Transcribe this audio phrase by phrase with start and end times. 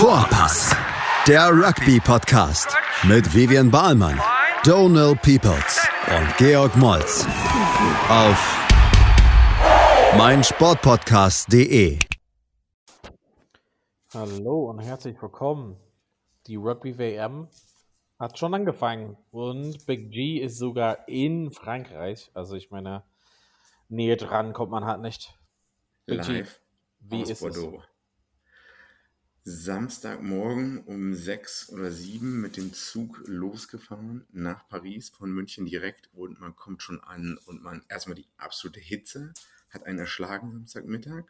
[0.00, 0.74] Vorpass,
[1.28, 4.18] der Rugby-Podcast mit Vivian Bahlmann,
[4.64, 7.26] Donal Peoples und Georg Moltz
[8.08, 8.58] auf
[10.16, 11.98] meinsportpodcast.de.
[14.14, 15.76] Hallo und herzlich willkommen.
[16.46, 17.48] Die Rugby WM
[18.18, 22.30] hat schon angefangen und Big G ist sogar in Frankreich.
[22.32, 23.04] Also ich meine,
[23.90, 25.38] näher dran kommt man halt nicht.
[26.06, 26.58] Big Live
[27.02, 27.82] G, wie ist Bordeaux.
[27.82, 27.89] es?
[29.44, 36.40] Samstagmorgen um sechs oder sieben mit dem Zug losgefahren nach Paris von München direkt und
[36.40, 39.32] man kommt schon an und man erstmal die absolute Hitze
[39.70, 41.24] hat einen erschlagen Samstagmittag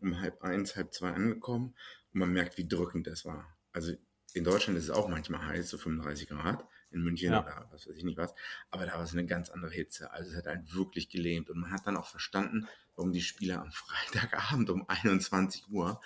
[0.00, 1.74] um halb eins, halb zwei angekommen
[2.12, 3.46] und man merkt, wie drückend das war.
[3.72, 3.94] Also
[4.32, 7.42] in Deutschland ist es auch manchmal heiß, so 35 Grad, in München ja.
[7.42, 8.34] oder was weiß ich nicht was,
[8.70, 10.12] aber da war es eine ganz andere Hitze.
[10.12, 13.60] Also es hat einen wirklich gelähmt und man hat dann auch verstanden, warum die Spieler
[13.60, 16.00] am Freitagabend um 21 Uhr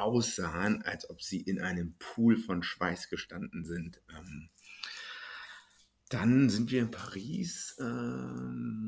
[0.00, 4.00] aussahen, als ob sie in einem Pool von Schweiß gestanden sind.
[4.16, 4.50] Ähm,
[6.08, 7.76] dann sind wir in Paris.
[7.80, 8.78] Ähm,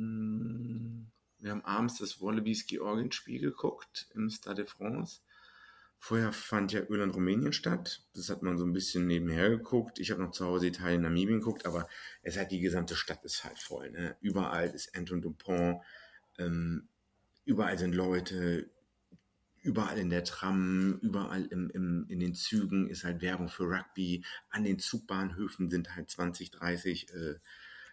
[1.39, 5.21] wir haben abends das Wallabies-Georgien-Spiel geguckt im Stade de France.
[6.03, 8.03] Vorher fand ja Irland Rumänien statt.
[8.15, 9.99] Das hat man so ein bisschen nebenher geguckt.
[9.99, 11.89] Ich habe noch zu Hause Italien, Namibien geguckt, aber
[12.23, 13.91] es hat die gesamte Stadt ist halt voll.
[13.91, 14.17] Ne?
[14.23, 15.83] Überall ist Anton Dupont,
[16.39, 16.89] ähm,
[17.45, 18.71] überall sind Leute,
[19.63, 24.25] überall in der Tram, überall im, im, in den Zügen ist halt Werbung für Rugby.
[24.51, 27.35] An den Zugbahnhöfen sind halt 20, 30, äh,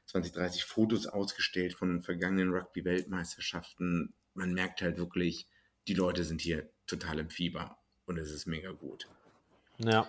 [0.06, 4.14] 20, 30 Fotos ausgestellt von den vergangenen Rugby-Weltmeisterschaften.
[4.34, 5.48] Man merkt halt wirklich,
[5.88, 9.10] die Leute sind hier total im Fieber und es ist mega gut.
[9.80, 10.08] Ja.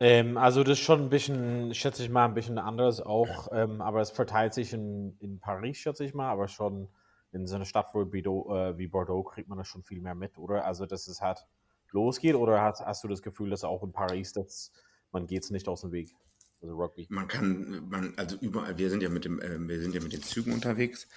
[0.00, 3.80] Ähm, also das ist schon ein bisschen, schätze ich mal, ein bisschen anders auch, ähm,
[3.80, 6.88] aber es verteilt sich in, in Paris, schätze ich mal, aber schon
[7.32, 10.14] in so einer Stadt wie Bordeaux, äh, wie Bordeaux kriegt man das schon viel mehr
[10.14, 10.64] mit, oder?
[10.64, 11.46] Also, dass es halt
[11.90, 14.72] losgeht, oder hast, hast du das Gefühl, dass auch in Paris, dass
[15.10, 16.14] man geht es nicht aus dem Weg?
[16.62, 17.06] Also Rugby.
[17.10, 20.12] Man kann, man, also überall, wir sind ja mit dem, äh, wir sind ja mit
[20.12, 21.08] den Zügen unterwegs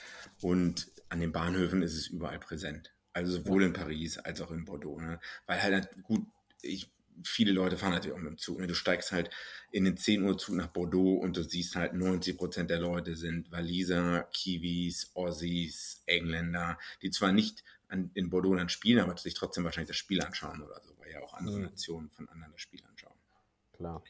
[0.42, 2.96] und an den Bahnhöfen ist es überall präsent.
[3.14, 5.00] Also sowohl in Paris als auch in Bordeaux.
[5.00, 5.20] Ne?
[5.46, 6.26] Weil halt gut,
[6.62, 6.92] ich
[7.24, 8.60] viele Leute fahren natürlich auch mit dem Zug.
[8.60, 8.68] Ne?
[8.68, 9.30] Du steigst halt
[9.72, 13.16] in den 10 Uhr Zug nach Bordeaux und du siehst halt 90 Prozent der Leute
[13.16, 19.34] sind Waliser, Kiwis, Aussies, Engländer, die zwar nicht an, in Bordeaux dann spielen, aber sich
[19.34, 21.64] trotzdem wahrscheinlich das Spiel anschauen oder so, weil ja auch andere mhm.
[21.64, 23.18] Nationen von anderen das Spiel anschauen.
[23.74, 24.04] Klar.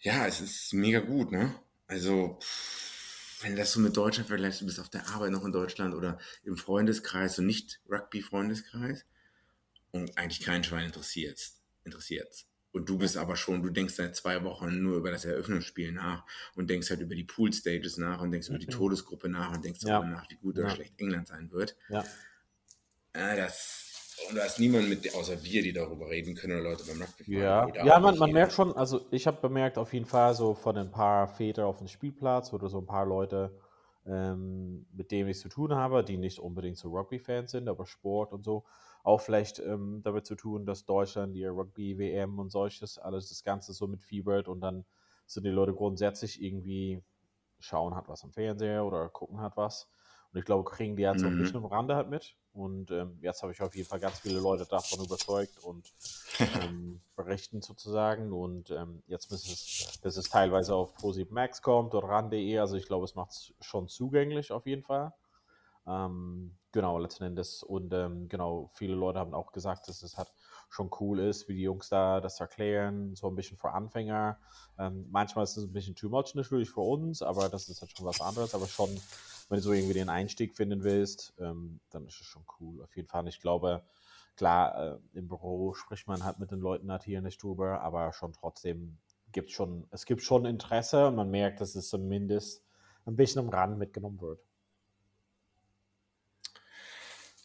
[0.00, 1.54] Ja, es ist mega gut, ne?
[1.86, 2.38] Also,
[3.40, 5.94] wenn du das so mit Deutschland vergleichst, du bist auf der Arbeit noch in Deutschland
[5.94, 9.06] oder im Freundeskreis und nicht Rugby-Freundeskreis
[9.92, 12.46] und eigentlich kein Schwein interessiert interessiert.
[12.74, 16.24] Und du bist aber schon, du denkst seit zwei Wochen nur über das Eröffnungsspiel nach
[16.56, 19.80] und denkst halt über die Pool-Stages nach und denkst über die Todesgruppe nach und denkst
[19.82, 20.00] ja.
[20.00, 20.74] darüber nach, wie gut oder ja.
[20.74, 21.76] schlecht England sein wird.
[21.88, 22.04] Ja.
[23.12, 23.94] Äh, das,
[24.28, 27.38] und da ist niemand mit, außer wir, die darüber reden können oder Leute beim Rugby
[27.38, 30.76] Ja, ja man, man merkt schon, also ich habe bemerkt auf jeden Fall so von
[30.76, 33.56] ein paar Väter auf dem Spielplatz oder so ein paar Leute,
[34.04, 38.32] ähm, mit denen ich zu tun habe, die nicht unbedingt so Rugby-Fans sind, aber Sport
[38.32, 38.64] und so,
[39.04, 43.72] auch vielleicht ähm, damit zu tun, dass Deutschland die Rugby-WM und solches, alles das Ganze
[43.72, 44.84] so mitfiebert und dann
[45.26, 47.02] sind die Leute grundsätzlich irgendwie
[47.60, 49.88] schauen hat was am Fernseher oder gucken hat was.
[50.32, 51.26] Und ich glaube, kriegen die jetzt mhm.
[51.26, 52.34] auch ein bisschen am Rande halt mit.
[52.52, 55.92] Und ähm, jetzt habe ich auf jeden Fall ganz viele Leute davon überzeugt und
[56.38, 58.32] ähm, berichten sozusagen.
[58.32, 62.76] Und ähm, jetzt, bis es, bis es teilweise auf ProSieb Max kommt oder ran.de, also
[62.76, 65.12] ich glaube, es macht es schon zugänglich auf jeden Fall.
[65.86, 67.62] Ähm, Genau, letzten Endes.
[67.62, 70.32] Und ähm, genau, viele Leute haben auch gesagt, dass es halt
[70.68, 74.40] schon cool ist, wie die Jungs da das erklären, so ein bisschen für Anfänger.
[74.76, 77.96] Ähm, manchmal ist es ein bisschen too much natürlich für uns, aber das ist halt
[77.96, 78.56] schon was anderes.
[78.56, 78.90] Aber schon,
[79.48, 82.82] wenn du so irgendwie den Einstieg finden willst, ähm, dann ist es schon cool.
[82.82, 83.28] Auf jeden Fall.
[83.28, 83.84] Ich glaube,
[84.34, 88.12] klar, äh, im Büro spricht man halt mit den Leuten halt hier nicht drüber, aber
[88.12, 88.98] schon trotzdem
[89.30, 92.64] gibt es schon, es gibt schon Interesse und man merkt, dass es zumindest
[93.06, 94.40] ein bisschen am Rand mitgenommen wird.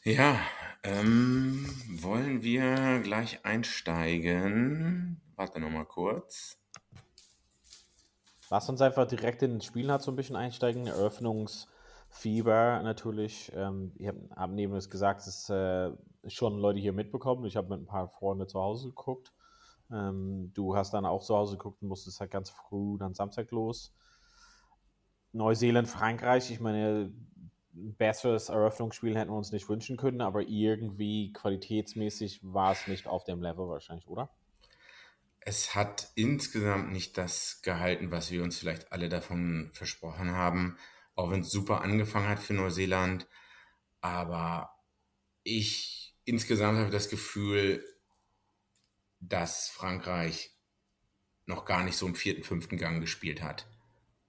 [0.05, 0.39] Ja,
[0.83, 1.65] ähm,
[2.01, 5.19] wollen wir gleich einsteigen?
[5.35, 6.57] Warte noch mal kurz.
[8.49, 10.87] Lass uns einfach direkt in den Spielen halt so ein bisschen einsteigen.
[10.87, 13.51] Eröffnungsfieber natürlich.
[13.53, 15.91] Ähm, ich habe hab neben es gesagt, dass äh,
[16.27, 17.43] schon Leute hier mitbekommen.
[17.43, 19.33] Ich habe mit ein paar Freunden zu Hause geguckt.
[19.91, 23.51] Ähm, du hast dann auch zu Hause geguckt und musstest halt ganz früh dann Samstag
[23.51, 23.93] los.
[25.33, 27.11] Neuseeland, Frankreich, ich meine,
[27.97, 33.23] besseres Eröffnungsspiel hätten wir uns nicht wünschen können, aber irgendwie qualitätsmäßig war es nicht auf
[33.23, 34.29] dem Level wahrscheinlich, oder?
[35.41, 40.77] Es hat insgesamt nicht das gehalten, was wir uns vielleicht alle davon versprochen haben,
[41.15, 43.27] auch wenn es super angefangen hat für Neuseeland.
[44.01, 44.71] Aber
[45.43, 47.83] ich insgesamt habe das Gefühl,
[49.19, 50.55] dass Frankreich
[51.45, 53.67] noch gar nicht so im vierten, fünften Gang gespielt hat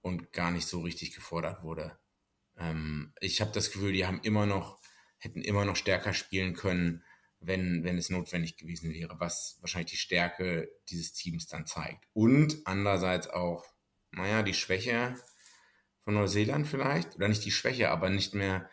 [0.01, 1.97] und gar nicht so richtig gefordert wurde.
[2.61, 4.79] Ähm, ich habe das Gefühl, die haben immer noch,
[5.17, 7.03] hätten immer noch stärker spielen können,
[7.39, 12.07] wenn, wenn es notwendig gewesen wäre, was wahrscheinlich die Stärke dieses Teams dann zeigt.
[12.13, 13.65] Und andererseits auch,
[14.11, 15.15] naja, die Schwäche
[16.01, 18.69] von Neuseeland vielleicht, oder nicht die Schwäche, aber nicht mehr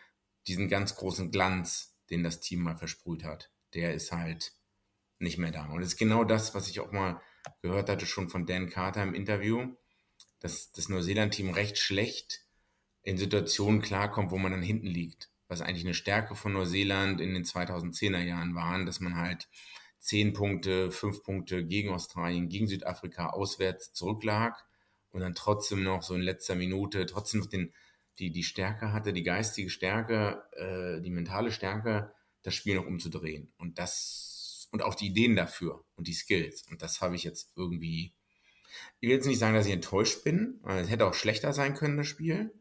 [0.47, 3.51] diesen ganz großen Glanz, den das Team mal versprüht hat.
[3.73, 4.53] Der ist halt
[5.19, 5.65] nicht mehr da.
[5.65, 7.21] Und das ist genau das, was ich auch mal
[7.61, 9.75] gehört hatte, schon von Dan Carter im Interview,
[10.39, 12.45] dass das Neuseeland-Team recht schlecht
[13.09, 15.31] in Situationen klarkommt, wo man dann hinten liegt.
[15.47, 19.49] Was eigentlich eine Stärke von Neuseeland in den 2010er Jahren waren, dass man halt
[19.97, 24.63] zehn Punkte, fünf Punkte gegen Australien, gegen Südafrika auswärts zurücklag
[25.09, 27.73] und dann trotzdem noch so in letzter Minute trotzdem noch den,
[28.19, 32.13] die, die Stärke hatte, die geistige Stärke, äh, die mentale Stärke,
[32.43, 33.51] das Spiel noch umzudrehen.
[33.57, 36.63] Und das, und auch die Ideen dafür und die Skills.
[36.69, 38.13] Und das habe ich jetzt irgendwie,
[38.99, 41.97] ich will jetzt nicht sagen, dass ich enttäuscht bin, es hätte auch schlechter sein können,
[41.97, 42.53] das Spiel.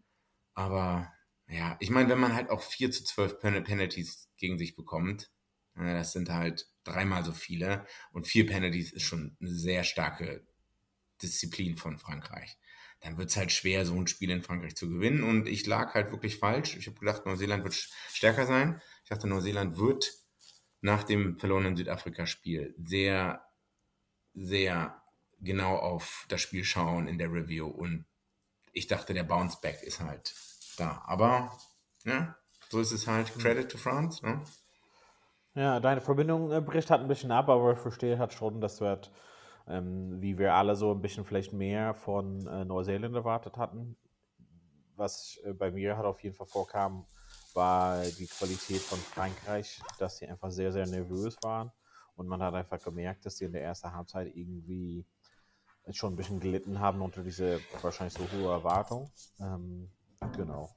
[0.58, 1.14] Aber
[1.46, 5.30] ja, ich meine, wenn man halt auch 4 zu 12 Penalties gegen sich bekommt,
[5.76, 10.44] das sind halt dreimal so viele und vier Penalties ist schon eine sehr starke
[11.22, 12.58] Disziplin von Frankreich.
[12.98, 15.22] Dann wird es halt schwer, so ein Spiel in Frankreich zu gewinnen.
[15.22, 16.76] Und ich lag halt wirklich falsch.
[16.76, 17.74] Ich habe gedacht, Neuseeland wird
[18.12, 18.82] stärker sein.
[19.04, 20.12] Ich dachte, Neuseeland wird
[20.80, 23.44] nach dem verlorenen Südafrika-Spiel sehr,
[24.34, 25.00] sehr
[25.38, 27.68] genau auf das Spiel schauen in der Review.
[27.68, 28.06] Und
[28.72, 30.34] ich dachte, der Bounce-Back ist halt
[30.78, 31.02] da.
[31.06, 31.52] Aber
[32.04, 32.36] ja,
[32.68, 33.32] so ist es halt.
[33.38, 34.24] Credit to France.
[34.24, 34.42] Ne?
[35.54, 38.76] Ja, deine Verbindung äh, bricht halt ein bisschen ab, aber ich verstehe halt schon, dass
[38.76, 39.10] du halt,
[39.66, 43.96] ähm, wie wir alle so ein bisschen vielleicht mehr von äh, Neuseeland erwartet hatten.
[44.96, 47.06] Was äh, bei mir halt auf jeden Fall vorkam,
[47.54, 51.72] war die Qualität von Frankreich, dass sie einfach sehr, sehr nervös waren.
[52.14, 55.06] Und man hat einfach gemerkt, dass sie in der ersten Halbzeit irgendwie
[55.90, 59.10] schon ein bisschen gelitten haben unter diese wahrscheinlich so hohe Erwartung.
[59.40, 59.90] Ähm,
[60.36, 60.70] Genau.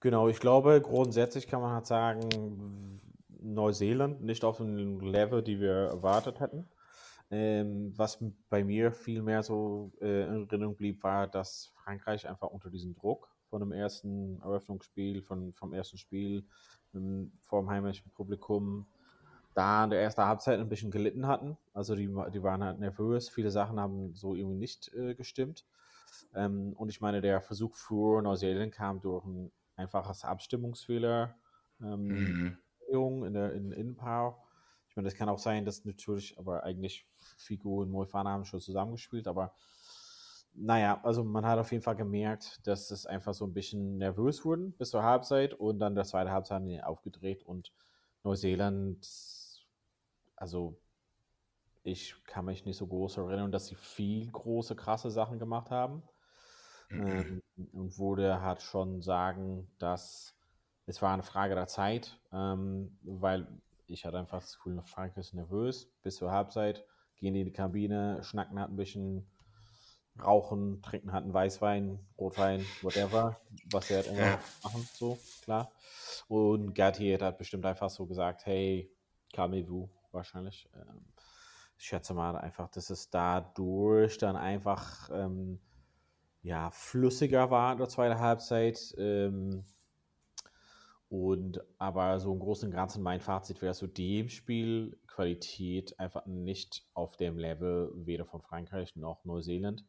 [0.00, 3.00] Genau, ich glaube, grundsätzlich kann man halt sagen,
[3.40, 6.68] Neuseeland nicht auf dem Level, die wir erwartet hätten.
[7.30, 12.48] Ähm, was bei mir viel mehr so äh, in Erinnerung blieb, war, dass Frankreich einfach
[12.48, 16.44] unter diesem Druck von dem ersten Eröffnungsspiel, von, vom ersten Spiel
[16.94, 18.86] ähm, vor dem heimischen Publikum,
[19.54, 21.56] da in der ersten Halbzeit ein bisschen gelitten hatten.
[21.72, 25.64] Also die, die waren halt nervös, viele Sachen haben so irgendwie nicht äh, gestimmt.
[26.34, 31.36] Ähm, und ich meine, der Versuch für Neuseeland kam durch ein einfaches Abstimmungsfehler
[31.80, 32.56] ähm,
[32.90, 33.24] mhm.
[33.24, 34.42] in der in Innenpower.
[34.88, 37.06] Ich meine, das kann auch sein, dass natürlich, aber eigentlich
[37.36, 39.54] Figo und Moefana haben schon zusammengespielt, aber
[40.54, 44.44] naja, also man hat auf jeden Fall gemerkt, dass es einfach so ein bisschen nervös
[44.44, 47.72] wurden bis zur Halbzeit und dann der zweite Halbzeit aufgedreht und
[48.22, 49.04] Neuseeland,
[50.36, 50.80] also
[51.84, 56.02] ich kann mich nicht so groß erinnern, dass sie viel große, krasse Sachen gemacht haben.
[56.88, 57.42] Mhm.
[57.56, 60.34] Ähm, und wurde hat schon sagen, dass
[60.86, 63.46] es war eine Frage der Zeit, ähm, weil
[63.86, 66.84] ich hatte einfach das Gefühl, Frank ist nervös bis zur Halbzeit,
[67.16, 69.26] gehen in die Kabine, schnacken hat ein bisschen,
[70.22, 73.40] rauchen, trinken hatten Weißwein, Rotwein, whatever,
[73.70, 74.38] was sie halt immer ja.
[74.62, 75.72] machen, so, klar.
[76.28, 78.90] Und Gerti hat bestimmt einfach so gesagt, hey,
[79.32, 80.68] calmez-vous, wahrscheinlich.
[80.74, 81.04] Ähm,
[81.84, 85.58] ich schätze mal einfach, dass es dadurch dann einfach ähm,
[86.40, 88.94] ja, flüssiger war in der zweiten Halbzeit.
[88.96, 89.66] Ähm,
[91.10, 96.24] und aber so im Großen und Ganzen mein Fazit wäre so dem Spiel Qualität einfach
[96.24, 99.84] nicht auf dem Level weder von Frankreich noch Neuseeland.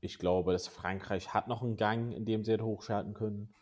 [0.00, 3.52] Ich glaube, dass Frankreich hat noch einen Gang, in dem sie hätte hochschalten können.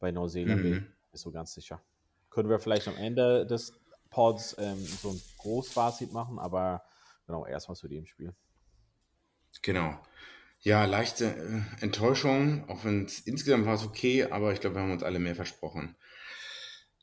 [0.00, 0.70] Bei Neuseeland mhm.
[0.70, 1.82] nicht so ganz sicher.
[2.30, 3.74] Können wir vielleicht am Ende des
[4.08, 6.82] Pods ähm, so ein Großfazit machen, aber
[7.26, 8.34] genau, erstmal zu dem Spiel.
[9.62, 9.98] Genau.
[10.60, 14.82] Ja, leichte äh, Enttäuschung, auch wenn es insgesamt war es okay, aber ich glaube, wir
[14.82, 15.94] haben uns alle mehr versprochen.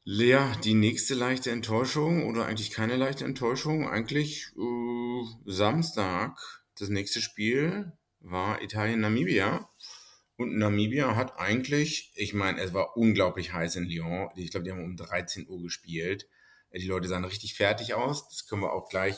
[0.03, 6.39] Lea, die nächste leichte Enttäuschung oder eigentlich keine leichte Enttäuschung, eigentlich äh, Samstag,
[6.79, 9.69] das nächste Spiel war Italien-Namibia.
[10.37, 14.29] Und Namibia hat eigentlich, ich meine, es war unglaublich heiß in Lyon.
[14.35, 16.27] Ich glaube, die haben um 13 Uhr gespielt.
[16.73, 18.27] Die Leute sahen richtig fertig aus.
[18.27, 19.15] Das können wir auch gleich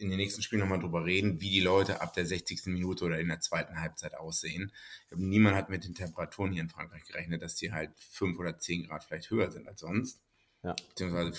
[0.00, 2.66] in den nächsten Spielen nochmal drüber reden, wie die Leute ab der 60.
[2.66, 4.72] Minute oder in der zweiten Halbzeit aussehen.
[5.08, 8.58] Glaube, niemand hat mit den Temperaturen hier in Frankreich gerechnet, dass die halt 5 oder
[8.58, 10.20] 10 Grad vielleicht höher sind als sonst.
[10.62, 10.74] Ja.
[10.88, 11.38] Beziehungsweise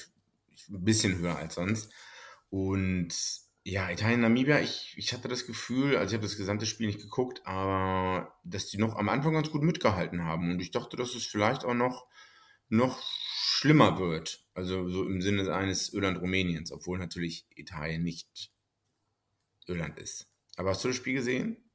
[0.70, 1.92] ein bisschen höher als sonst.
[2.50, 3.14] Und
[3.64, 7.02] ja, Italien, Namibia, ich, ich hatte das Gefühl, also ich habe das gesamte Spiel nicht
[7.02, 10.52] geguckt, aber dass die noch am Anfang ganz gut mitgehalten haben.
[10.52, 12.08] Und ich dachte, dass es vielleicht auch noch,
[12.72, 14.46] noch schlimmer wird.
[14.54, 18.52] Also so im Sinne eines Irland-Rumäniens, obwohl natürlich Italien nicht
[19.66, 20.32] Irland ist.
[20.56, 21.72] Aber hast du das Spiel gesehen?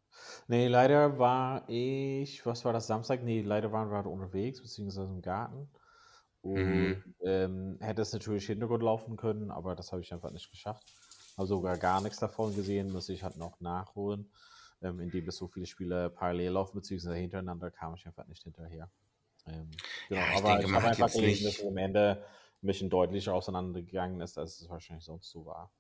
[0.49, 3.23] Nee, leider war ich, was war das, Samstag?
[3.23, 5.71] Nee, leider waren wir gerade unterwegs, beziehungsweise im Garten.
[6.43, 7.17] Und Mhm.
[7.25, 10.85] ähm, hätte es natürlich Hintergrund laufen können, aber das habe ich einfach nicht geschafft.
[11.37, 14.31] Habe sogar gar nichts davon gesehen, muss ich halt noch nachholen.
[14.83, 18.91] Ähm, indem es so viele Spiele parallel laufen, beziehungsweise hintereinander, kam ich einfach nicht hinterher.
[19.47, 22.25] Ähm, genau, Ja, ich aber denke, ich habe einfach gelesen, dass nicht- es am Ende
[22.63, 25.73] ein bisschen deutlicher auseinandergegangen ist, als es wahrscheinlich sonst so war.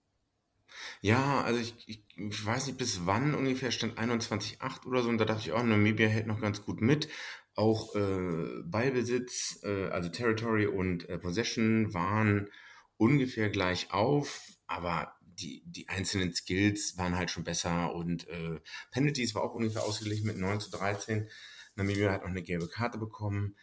[1.00, 5.08] Ja, also ich, ich, ich weiß nicht, bis wann ungefähr stand 21,8 oder so.
[5.08, 7.08] Und da dachte ich auch, Namibia hält noch ganz gut mit.
[7.54, 12.50] Auch äh, Ballbesitz, äh, also Territory und äh, Possession waren
[12.98, 19.34] ungefähr gleich auf, aber die, die einzelnen Skills waren halt schon besser und äh, Penalties
[19.34, 21.28] war auch ungefähr ausgeglichen mit 9 zu 13.
[21.76, 23.56] Namibia hat noch eine gelbe Karte bekommen.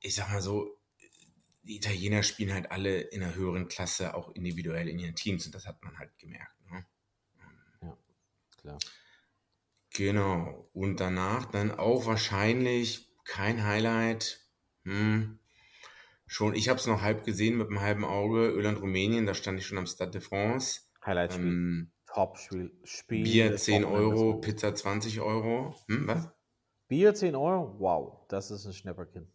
[0.00, 0.78] Ich sag mal so,
[1.62, 5.54] die Italiener spielen halt alle in einer höheren Klasse, auch individuell in ihren Teams und
[5.54, 6.52] das hat man halt gemerkt.
[6.70, 6.84] Ne?
[8.60, 8.78] Klar.
[9.94, 10.68] Genau.
[10.72, 14.40] Und danach dann auch wahrscheinlich kein Highlight.
[14.84, 15.38] Hm.
[16.26, 18.50] Schon, ich habe es noch halb gesehen mit einem halben Auge.
[18.50, 20.80] Irland, Rumänien, da stand ich schon am Stade de France.
[21.04, 21.46] Highlight-Spiel.
[21.46, 22.72] Ähm, Top-Spiel.
[22.84, 24.20] Spiel Bier des 10 Wochenendes.
[24.20, 25.76] Euro, Pizza 20 Euro.
[25.88, 26.30] Hm, was?
[26.92, 27.74] Bier 10 Euro?
[27.78, 29.26] Wow, das ist ein Schnäpperkind.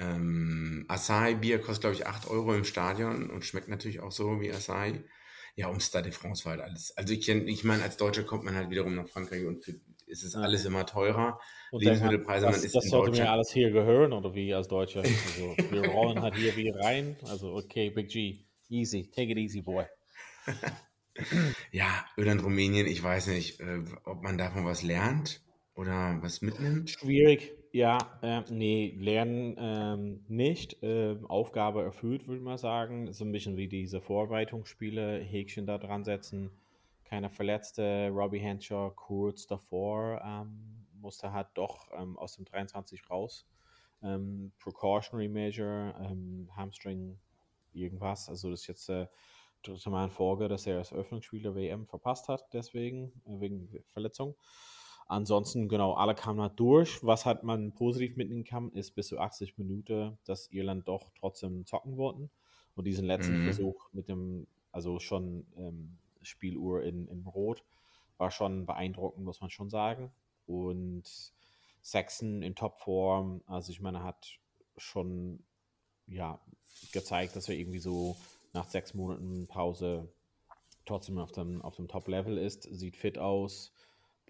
[0.00, 4.40] Ähm, Asahi Bier kostet, glaube ich, 8 Euro im Stadion und schmeckt natürlich auch so
[4.40, 5.04] wie Asahi.
[5.54, 6.96] Ja, um Stade de France war halt alles.
[6.96, 9.68] Also ich, ich meine, als Deutscher kommt man halt wiederum nach Frankreich und
[10.06, 10.40] ist es Ja.
[10.40, 11.38] alles immer teurer.
[11.70, 15.02] Und Lebensmittelpreise, man das, ist das sollte mir alles hier gehören, oder wie als Deutscher?
[15.04, 17.14] Also, wir rollen halt hier wieder rein.
[17.28, 19.84] Also, okay, Big G, easy, take it easy, boy.
[21.70, 25.40] Ja, Irland, Rumänien, ich weiß nicht, äh, ob man davon was lernt
[25.80, 26.90] oder was mitnimmt.
[26.90, 30.76] Schwierig, ja, äh, nee, lernen ähm, nicht.
[30.82, 33.12] Ähm, Aufgabe erfüllt, würde mal sagen.
[33.14, 36.50] So ein bisschen wie diese Vorbereitungsspiele, Häkchen da dran setzen.
[37.04, 43.46] Keiner Verletzte, Robbie Henshaw kurz davor ähm, musste halt doch ähm, aus dem 23 raus.
[44.02, 47.18] Ähm, Precautionary Measure, ähm, Hamstring,
[47.72, 48.28] irgendwas.
[48.28, 49.06] Also das ist jetzt äh,
[49.62, 53.68] dritte Mal in Folge, dass er das Öffnungsspiel der WM verpasst hat, deswegen, äh, wegen
[53.92, 54.34] Verletzung.
[55.10, 57.04] Ansonsten, genau, alle kamen halt durch.
[57.04, 61.66] Was hat man positiv mitnehmen kann, ist bis zu 80 Minuten, dass Irland doch trotzdem
[61.66, 62.30] zocken wollten.
[62.76, 63.42] Und diesen letzten Mhm.
[63.42, 67.64] Versuch mit dem, also schon ähm, Spieluhr in, in Rot,
[68.18, 70.12] war schon beeindruckend, muss man schon sagen.
[70.46, 71.02] Und
[71.82, 74.38] Saxon in Topform, also ich meine, hat
[74.76, 75.42] schon
[76.06, 76.40] ja,
[76.92, 78.16] gezeigt, dass er irgendwie so
[78.52, 80.08] nach sechs Monaten Pause
[80.86, 83.72] trotzdem auf dem, auf dem Top-Level ist, sieht fit aus.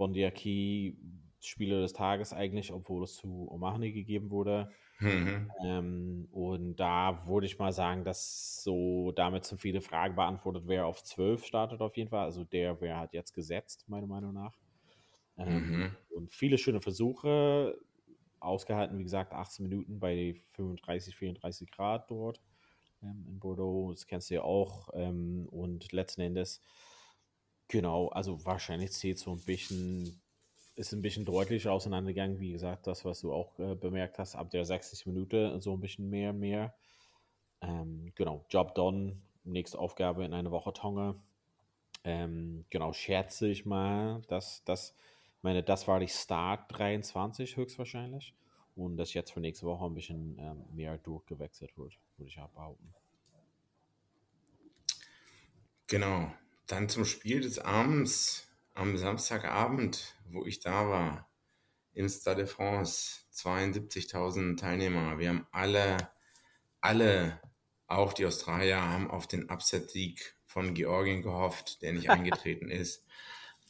[0.00, 0.96] Bondiaki,
[1.40, 4.70] Spieler des Tages eigentlich, obwohl es zu Omahny gegeben wurde.
[4.98, 5.50] Mhm.
[5.64, 10.86] Ähm, und da würde ich mal sagen, dass so damit sind viele Fragen beantwortet, wer
[10.86, 12.24] auf 12 startet auf jeden Fall.
[12.24, 14.58] Also der wäre halt jetzt gesetzt, meiner Meinung nach.
[15.36, 15.96] Ähm, Mhm.
[16.10, 17.78] Und viele schöne Versuche,
[18.40, 22.40] ausgehalten, wie gesagt, 18 Minuten bei 35, 34 Grad dort
[23.02, 23.92] ähm, in Bordeaux.
[23.92, 24.90] Das kennst du ja auch.
[24.94, 26.62] Ähm, und letzten Endes,
[27.70, 30.20] genau, also wahrscheinlich zählt so ein bisschen,
[30.76, 32.40] ist ein bisschen deutlicher auseinandergegangen.
[32.40, 35.80] Wie gesagt, das, was du auch äh, bemerkt hast, ab der 60 Minute so ein
[35.80, 36.74] bisschen mehr, mehr.
[37.62, 39.16] Ähm, genau, Job done.
[39.44, 41.14] Nächste Aufgabe in einer Woche Tonga.
[42.04, 44.94] Ähm, genau, schätze ich mal, dass das,
[45.42, 48.34] meine, das war die Start 23 höchstwahrscheinlich.
[48.76, 52.48] Und das jetzt für nächste Woche ein bisschen ähm, mehr durchgewechselt wird, würde ich auch
[52.48, 52.94] behaupten.
[55.86, 56.32] Genau.
[56.70, 61.28] Dann zum Spiel des Abends am Samstagabend, wo ich da war,
[61.94, 63.22] im Stade de France.
[63.34, 65.18] 72.000 Teilnehmer.
[65.18, 65.96] Wir haben alle,
[66.80, 67.40] alle,
[67.88, 73.04] auch die Australier, haben auf den Upset-Sieg von Georgien gehofft, der nicht eingetreten ist.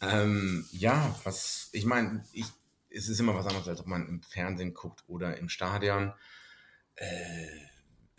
[0.02, 2.22] Ähm, ja, was, ich meine,
[2.90, 6.12] es ist immer was anderes, als ob man im Fernsehen guckt oder im Stadion.
[6.96, 7.46] Äh,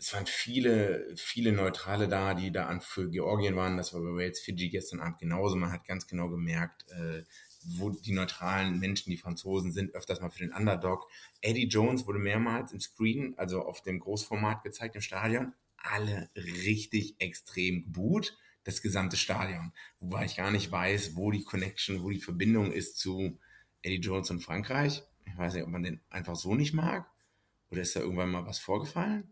[0.02, 3.76] es waren viele, viele Neutrale da, die da an für Georgien waren.
[3.76, 5.54] Das war bei Wales, Fiji gestern Abend genauso.
[5.54, 7.22] Man hat ganz genau gemerkt, äh,
[7.64, 11.08] wo die neutralen Menschen, die Franzosen sind, öfters mal für den Underdog.
[11.40, 15.52] Eddie Jones wurde mehrmals im Screen, also auf dem Großformat gezeigt im Stadion.
[15.76, 18.36] Alle richtig extrem gut.
[18.64, 19.72] Das gesamte Stadion.
[20.00, 23.38] Wobei ich gar nicht weiß, wo die Connection, wo die Verbindung ist zu
[23.82, 25.04] Eddie Jones und Frankreich.
[25.26, 27.08] Ich weiß nicht, ob man den einfach so nicht mag.
[27.70, 29.31] Oder ist da irgendwann mal was vorgefallen?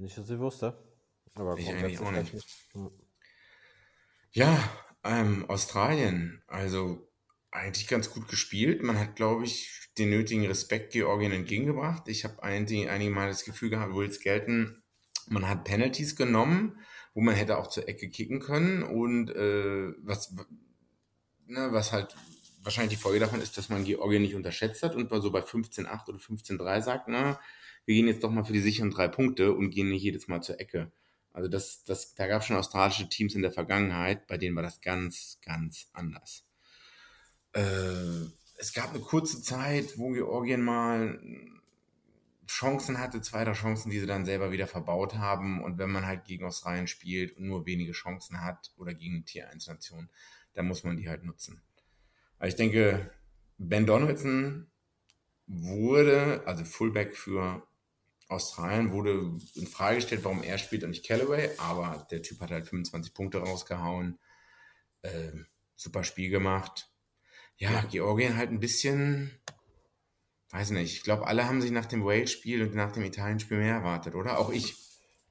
[0.00, 0.76] Nicht, dass ich wusste.
[1.34, 2.32] Aber Ich eigentlich auch nicht.
[2.32, 2.44] grundsätzlich
[4.32, 4.58] Ja.
[5.02, 7.10] Ähm, Australien, also
[7.50, 8.82] eigentlich ganz gut gespielt.
[8.82, 12.06] Man hat, glaube ich, den nötigen Respekt Georgien entgegengebracht.
[12.06, 14.82] Ich habe einige, einige Mal das Gefühl gehabt, wohl es gelten,
[15.26, 16.78] man hat Penalties genommen,
[17.14, 18.82] wo man hätte auch zur Ecke kicken können.
[18.82, 20.34] Und äh, was
[21.46, 22.14] ne, was halt
[22.62, 26.08] wahrscheinlich die Folge davon ist, dass man Georgien nicht unterschätzt hat und so bei 15-8
[26.08, 27.40] oder 15-3 sagt, na,
[27.90, 30.40] wir gehen jetzt doch mal für die sicheren drei Punkte und gehen nicht jedes Mal
[30.42, 30.92] zur Ecke.
[31.32, 34.62] Also das, das, da gab es schon australische Teams in der Vergangenheit, bei denen war
[34.62, 36.44] das ganz, ganz anders.
[37.52, 41.20] Äh, es gab eine kurze Zeit, wo Georgien mal
[42.46, 45.60] Chancen hatte, zwei, Chancen, die sie dann selber wieder verbaut haben.
[45.60, 49.50] Und wenn man halt gegen Australien spielt und nur wenige Chancen hat oder gegen Tier
[49.50, 50.08] 1 Nation,
[50.52, 51.60] dann muss man die halt nutzen.
[52.38, 53.10] Aber ich denke,
[53.58, 54.70] Ben Donaldson
[55.48, 57.66] wurde, also Fullback für
[58.30, 62.50] Australien, wurde in Frage gestellt, warum er spielt und nicht Callaway, aber der Typ hat
[62.50, 64.18] halt 25 Punkte rausgehauen.
[65.02, 65.32] Äh,
[65.76, 66.90] super Spiel gemacht.
[67.56, 69.38] Ja, Georgien halt ein bisschen,
[70.50, 73.74] weiß nicht, ich glaube, alle haben sich nach dem Wales-Spiel und nach dem Italien-Spiel mehr
[73.74, 74.38] erwartet, oder?
[74.38, 74.76] Auch ich.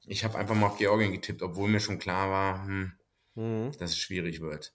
[0.06, 2.92] Ich habe einfach mal auf Georgien getippt, obwohl mir schon klar war, hm,
[3.34, 3.72] mhm.
[3.78, 4.74] dass es schwierig wird.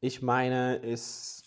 [0.00, 1.41] Ich meine, es,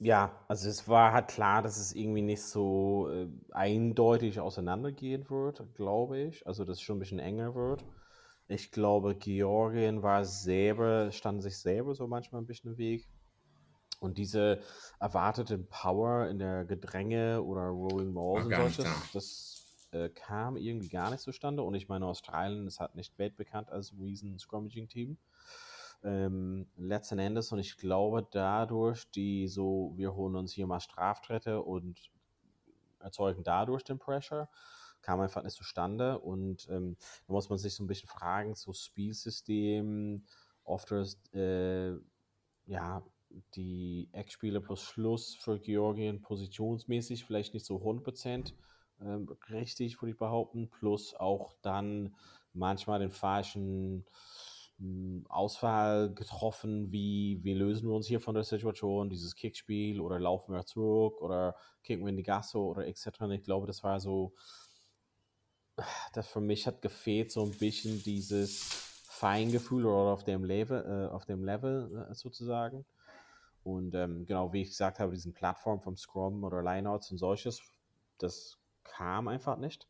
[0.00, 5.62] ja, also es war halt klar, dass es irgendwie nicht so äh, eindeutig auseinandergehen wird,
[5.74, 6.46] glaube ich.
[6.46, 7.84] Also, dass es schon ein bisschen enger wird.
[8.46, 13.08] Ich glaube, Georgien war selber, stand sich selber so manchmal ein bisschen im Weg.
[14.00, 14.60] Und diese
[15.00, 21.10] erwartete Power in der Gedränge oder Rolling Balls und solches, das äh, kam irgendwie gar
[21.10, 21.62] nicht zustande.
[21.62, 25.18] Und ich meine, Australien ist halt nicht weltbekannt als riesen Scrummaging-Team.
[26.04, 31.62] Ähm, letzten Endes, und ich glaube, dadurch, die so, wir holen uns hier mal Straftritte
[31.62, 32.10] und
[33.00, 34.48] erzeugen dadurch den Pressure,
[35.02, 36.18] kam einfach nicht zustande.
[36.18, 40.24] Und ähm, da muss man sich so ein bisschen fragen, so Spielsystem,
[40.64, 41.96] oft ist, äh,
[42.66, 43.02] ja,
[43.54, 48.54] die Eckspiele plus Schluss für Georgien positionsmäßig vielleicht nicht so 100%
[49.00, 52.14] ähm, richtig, würde ich behaupten, plus auch dann
[52.52, 54.04] manchmal den falschen
[55.28, 60.54] Auswahl getroffen, wie wir lösen wir uns hier von der Situation, dieses Kickspiel oder laufen
[60.54, 63.20] wir zurück oder kicken wir in die Gasse oder etc.
[63.20, 64.34] Und ich glaube, das war so,
[66.12, 71.12] das für mich hat gefehlt so ein bisschen dieses Feingefühl oder auf dem Level, äh,
[71.12, 72.86] auf dem Level äh, sozusagen.
[73.64, 77.60] Und ähm, genau, wie ich gesagt habe, diesen Plattform vom Scrum oder Lineouts und solches,
[78.18, 79.88] das kam einfach nicht.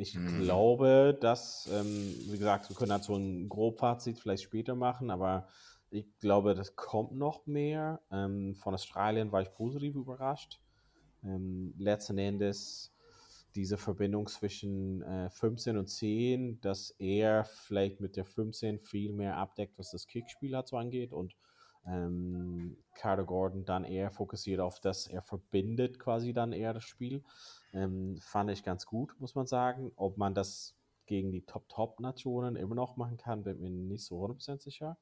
[0.00, 0.40] Ich mhm.
[0.40, 5.46] glaube, dass, ähm, wie gesagt, wir können so ein Grobfazit vielleicht später machen, aber
[5.90, 8.00] ich glaube, das kommt noch mehr.
[8.10, 10.60] Ähm, von Australien war ich positiv überrascht.
[11.22, 12.94] Ähm, letzten Endes
[13.54, 19.36] diese Verbindung zwischen äh, 15 und 10, dass er vielleicht mit der 15 viel mehr
[19.36, 21.34] abdeckt, was das Kickspiel dazu angeht und
[21.86, 27.24] ähm, Carter Gordon dann eher fokussiert auf das, er verbindet quasi dann eher das Spiel.
[27.72, 29.92] Ähm, fand ich ganz gut, muss man sagen.
[29.96, 34.60] Ob man das gegen die Top-Top-Nationen immer noch machen kann, bin mir nicht so 100%
[34.60, 34.96] sicher.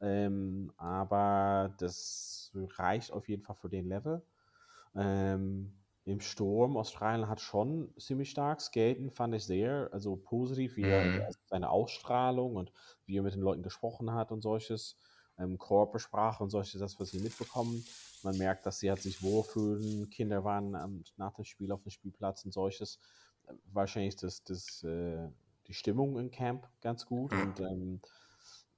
[0.00, 4.22] Ähm, aber das reicht auf jeden Fall für den Level.
[4.94, 10.82] Ähm, Im Sturm, Australien hat schon ziemlich stark skaten, fand ich sehr, also positiv, wie
[10.82, 11.22] er mhm.
[11.46, 12.72] seine Ausstrahlung und
[13.04, 14.96] wie er mit den Leuten gesprochen hat und solches
[15.38, 17.84] ähm, Körpersprache und solche, das, was sie mitbekommen.
[18.22, 20.10] Man merkt, dass sie halt sich wohlfühlen.
[20.10, 22.98] Kinder waren ähm, nach dem Spiel auf dem Spielplatz und solches.
[23.72, 25.28] Wahrscheinlich das, das, äh,
[25.66, 27.32] die Stimmung im Camp ganz gut.
[27.32, 28.00] Und ähm,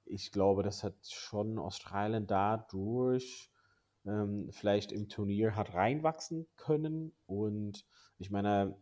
[0.05, 3.51] ich glaube, das hat schon Australien dadurch
[4.05, 7.13] ähm, vielleicht im Turnier hat reinwachsen können.
[7.25, 7.85] Und
[8.17, 8.75] ich meine,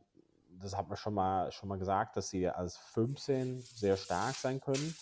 [0.62, 4.62] das hat man schon mal, schon mal gesagt, dass sie als 15 sehr stark sein
[4.62, 4.96] können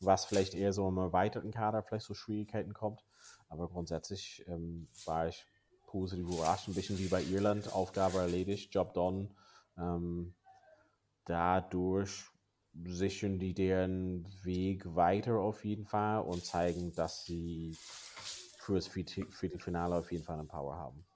[0.00, 3.04] was vielleicht eher so im erweiterten Kader vielleicht so Schwierigkeiten kommt.
[3.48, 5.46] Aber grundsätzlich ähm, war ich
[5.86, 9.30] positiv überrascht, ein bisschen wie bei Irland, Aufgabe erledigt, Job done.
[9.78, 10.34] Ähm,
[11.24, 12.24] dadurch
[12.84, 17.76] sichern die deren Weg weiter auf jeden Fall und zeigen, dass sie
[18.58, 21.06] für das Viertelfinale auf jeden Fall eine Power haben.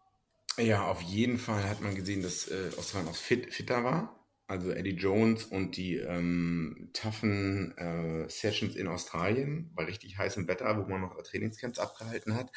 [0.57, 4.20] Ja, auf jeden Fall hat man gesehen, dass äh, Australien auch fit, fitter war
[4.51, 10.77] also Eddie Jones und die ähm, toughen äh, Sessions in Australien bei richtig heißem Wetter,
[10.77, 12.51] wo man noch Trainingscamps abgehalten hat,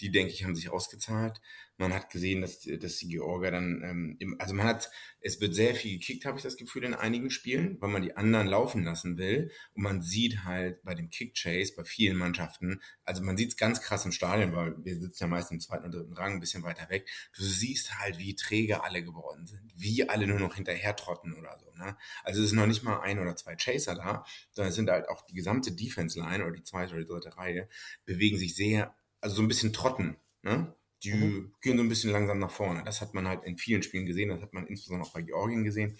[0.00, 1.40] die, denke ich, haben sich ausgezahlt.
[1.76, 5.54] Man hat gesehen, dass, dass die Georger dann, ähm, im, also man hat, es wird
[5.56, 8.84] sehr viel gekickt, habe ich das Gefühl, in einigen Spielen, weil man die anderen laufen
[8.84, 9.50] lassen will.
[9.74, 13.80] Und man sieht halt bei dem Kick-Chase, bei vielen Mannschaften, also man sieht es ganz
[13.80, 16.62] krass im Stadion, weil wir sitzen ja meist im zweiten oder dritten Rang, ein bisschen
[16.62, 17.08] weiter weg.
[17.36, 21.58] Du siehst halt, wie träge alle geworden sind, wie alle nur noch hinterher trotten oder
[21.58, 21.72] so.
[21.76, 21.96] Ne?
[22.22, 25.08] Also es ist noch nicht mal ein oder zwei Chaser da, sondern es sind halt
[25.08, 27.68] auch die gesamte Defense-Line oder die zweite oder dritte Reihe,
[28.04, 30.18] bewegen sich sehr also so ein bisschen trotten.
[30.42, 30.76] Ne?
[31.02, 31.54] Die mhm.
[31.62, 32.84] gehen so ein bisschen langsam nach vorne.
[32.84, 35.64] Das hat man halt in vielen Spielen gesehen, das hat man insbesondere auch bei Georgien
[35.64, 35.98] gesehen.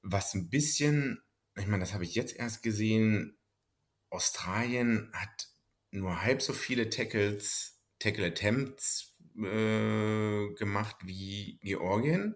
[0.00, 1.20] Was ein bisschen,
[1.58, 3.38] ich meine, das habe ich jetzt erst gesehen,
[4.08, 5.48] Australien hat
[5.90, 12.34] nur halb so viele Tackles, Tackle Attempts äh, gemacht wie Georgien,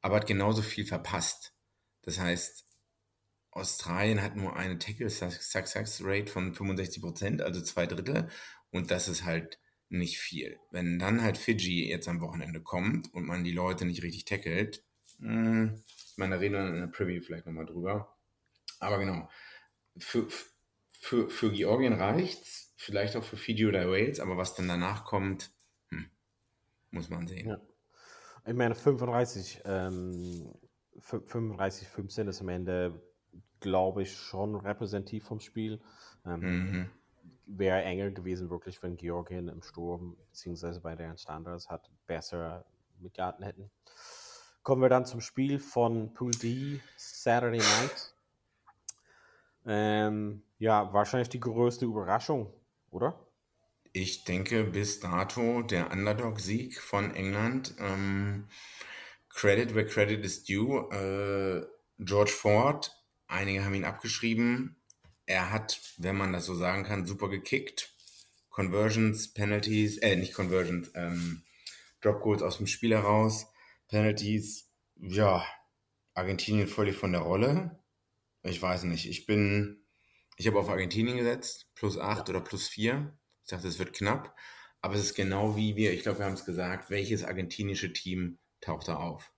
[0.00, 1.54] aber hat genauso viel verpasst.
[2.02, 2.66] Das heißt,
[3.52, 8.28] Australien hat nur eine Tackle Success Rate von 65 Prozent, also zwei Drittel,
[8.74, 10.58] und das ist halt nicht viel.
[10.72, 14.82] Wenn dann halt Fiji jetzt am Wochenende kommt und man die Leute nicht richtig tackelt,
[15.18, 15.84] mh, hm,
[16.16, 18.16] meine reden wir in der Preview vielleicht nochmal drüber.
[18.80, 19.28] Aber genau,
[19.96, 20.26] für,
[20.98, 25.52] für, für Georgien reicht's, vielleicht auch für Fiji oder Wales, aber was dann danach kommt,
[25.90, 26.10] hm,
[26.90, 27.48] muss man sehen.
[27.48, 27.60] Ja.
[28.44, 30.52] Ich meine, 35, ähm,
[30.98, 33.00] 35, 15 ist am Ende,
[33.60, 35.80] glaube ich, schon repräsentativ vom Spiel.
[36.26, 36.90] Ähm, mhm.
[37.46, 42.64] Wäre enger gewesen, wirklich, wenn Georgien im Sturm, beziehungsweise bei deren Standards, hat besser
[43.00, 43.70] mitgehalten hätten.
[44.62, 48.14] Kommen wir dann zum Spiel von Pool D, Saturday Night.
[49.66, 52.52] Ähm, ja, wahrscheinlich die größte Überraschung,
[52.90, 53.18] oder?
[53.92, 57.74] Ich denke bis dato der Underdog-Sieg von England.
[57.78, 58.48] Ähm,
[59.28, 60.88] credit where credit is due.
[60.90, 61.66] Äh,
[61.98, 62.90] George Ford,
[63.28, 64.76] einige haben ihn abgeschrieben.
[65.26, 67.94] Er hat, wenn man das so sagen kann, super gekickt.
[68.50, 71.44] Conversions, Penalties, äh, nicht Conversions, ähm,
[72.00, 73.46] Drop Goals aus dem Spiel heraus,
[73.88, 75.44] Penalties, ja,
[76.14, 77.82] Argentinien völlig von der Rolle.
[78.42, 79.08] Ich weiß nicht.
[79.08, 79.84] Ich bin,
[80.36, 83.18] ich habe auf Argentinien gesetzt, plus 8 oder plus 4.
[83.42, 84.36] Ich dachte, es wird knapp.
[84.80, 88.38] Aber es ist genau wie wir, ich glaube, wir haben es gesagt, welches argentinische Team
[88.60, 89.32] taucht da auf?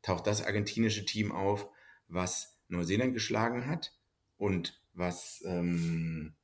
[0.00, 1.68] Taucht das argentinische Team auf,
[2.06, 3.98] was Neuseeland geschlagen hat
[4.36, 6.34] und was, ähm,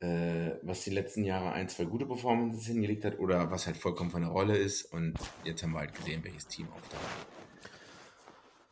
[0.00, 4.10] äh, was die letzten Jahre ein, zwei gute Performances hingelegt hat oder was halt vollkommen
[4.10, 4.84] von der Rolle ist.
[4.92, 7.26] Und jetzt haben wir halt gesehen, welches Team auftaucht.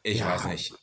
[0.03, 0.27] Ich ja.
[0.27, 0.75] weiß nicht.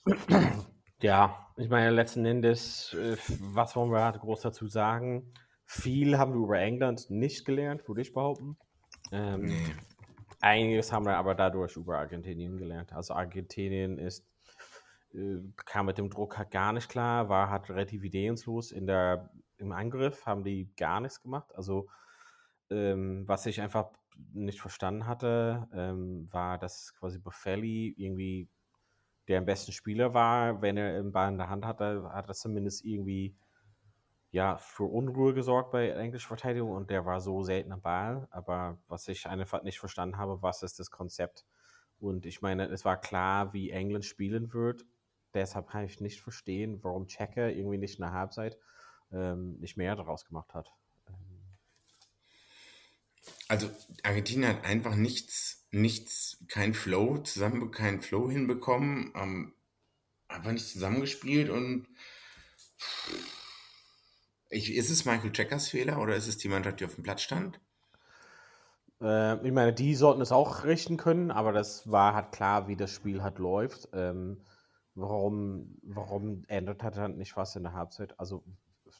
[1.01, 5.33] Ja, ich meine, letzten Endes, äh, was wollen wir groß dazu sagen?
[5.65, 8.57] Viel haben wir über England nicht gelernt, würde ich behaupten.
[9.11, 9.65] Ähm, nee.
[10.41, 12.93] Einiges haben wir aber dadurch über Argentinien gelernt.
[12.93, 14.27] Also Argentinien ist,
[15.65, 18.71] kam mit dem Druck halt gar nicht klar, war halt relativ ideenlos.
[18.71, 21.53] In der, Im Angriff haben die gar nichts gemacht.
[21.55, 21.87] Also
[22.69, 23.91] ähm, was ich einfach
[24.33, 28.49] nicht verstanden hatte, ähm, war, dass quasi Buffelli irgendwie
[29.27, 32.33] der am besten Spieler war, wenn er den Ball in der Hand hatte, hat er
[32.33, 33.35] zumindest irgendwie
[34.31, 38.27] ja, für Unruhe gesorgt bei englischer Verteidigung und der war so selten am Ball.
[38.31, 41.45] Aber was ich einfach nicht verstanden habe, was ist das Konzept?
[41.99, 44.85] Und ich meine, es war klar, wie England spielen wird.
[45.33, 48.57] Deshalb kann ich nicht verstehen, warum Checker irgendwie nicht in der Halbzeit
[49.11, 50.71] ähm, nicht mehr daraus gemacht hat.
[53.47, 53.69] Also
[54.03, 59.53] Argentinien hat einfach nichts, nichts, kein Flow zusammen, keinen Flow hinbekommen, ähm,
[60.27, 61.87] einfach nicht zusammengespielt und
[64.49, 67.21] ich, ist es Michael Checkers Fehler oder ist es die Mannschaft, die auf dem Platz
[67.21, 67.59] stand?
[69.01, 72.75] Äh, ich meine, die sollten es auch richten können, aber das war halt klar, wie
[72.75, 73.89] das Spiel halt läuft.
[73.93, 74.41] Ähm,
[74.95, 78.19] warum, warum ändert hat er nicht was in der Halbzeit?
[78.19, 78.43] Also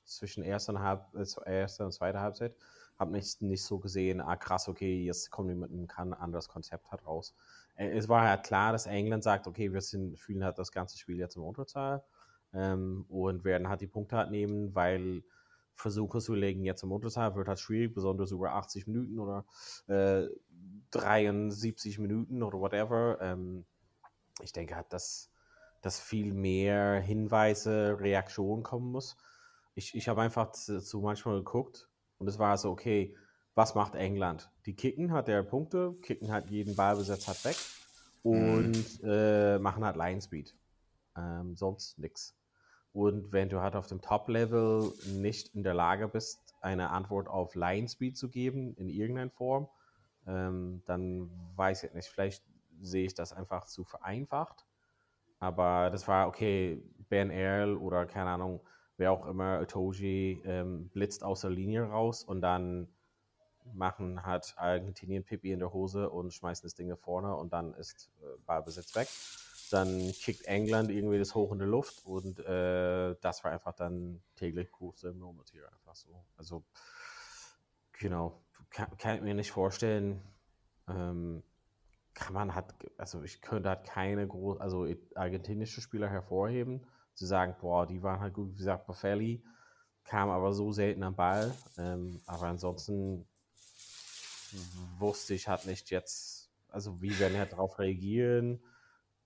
[0.06, 2.56] zwischen erster und, Halb, äh, erster und zweiter Halbzeit
[2.98, 6.92] habe nicht, nicht so gesehen, ah krass, okay, jetzt kommen wir mit einem anderes Konzept
[6.92, 7.34] halt raus.
[7.76, 10.98] Äh, es war halt klar, dass England sagt, okay, wir sind, fühlen halt das ganze
[10.98, 12.04] Spiel jetzt im Unterzahl
[12.54, 15.24] ähm, und werden halt die Punkte halt nehmen, weil
[15.74, 19.46] Versuche zu legen jetzt im Unterzahl wird halt schwierig, besonders über 80 Minuten oder
[19.88, 20.28] äh,
[20.92, 23.18] 73 Minuten oder whatever.
[23.20, 23.66] Ähm,
[24.44, 25.31] ich denke halt, dass,
[25.82, 29.18] dass viel mehr Hinweise, Reaktionen kommen muss.
[29.76, 31.88] Ich, ich habe einfach zu, zu manchmal geguckt,
[32.22, 33.16] und es war so, okay,
[33.56, 34.52] was macht England?
[34.68, 37.58] Die kicken hat der Punkte, kicken halt jeden Ballbesitz hat weg
[38.22, 39.10] und mhm.
[39.10, 40.56] äh, machen halt Line Speed.
[41.18, 42.38] Ähm, sonst nichts.
[42.94, 47.56] Und wenn du halt auf dem Top-Level nicht in der Lage bist, eine Antwort auf
[47.56, 49.68] Line Speed zu geben, in irgendeiner Form,
[50.28, 52.08] ähm, dann weiß ich nicht.
[52.08, 52.44] Vielleicht
[52.82, 54.66] sehe ich das einfach zu vereinfacht.
[55.42, 58.62] Aber das war okay, Ben Earl oder keine Ahnung,
[58.98, 62.88] wer auch immer, Toji, ähm, blitzt aus der Linie raus und dann
[63.74, 67.74] machen hat Argentinien Pippi in der Hose und schmeißen das Ding nach vorne und dann
[67.74, 69.08] ist äh, Ballbesitz weg.
[69.72, 74.22] Dann kickt England irgendwie das hoch in die Luft und äh, das war einfach dann
[74.36, 76.24] täglich Kurs im Normatier einfach so.
[76.38, 76.64] Also
[77.94, 80.22] genau, kann, kann ich mir nicht vorstellen.
[80.88, 81.42] Ähm,
[82.14, 87.56] kann man hat, also ich könnte halt keine groß, also argentinische Spieler hervorheben zu sagen,
[87.60, 89.44] boah, die waren halt gut, wie gesagt, Buffelli
[90.04, 91.54] kam aber so selten am Ball.
[91.78, 93.28] Ähm, aber ansonsten
[95.00, 98.64] wusste ich halt nicht jetzt, also wie werden halt darauf reagieren.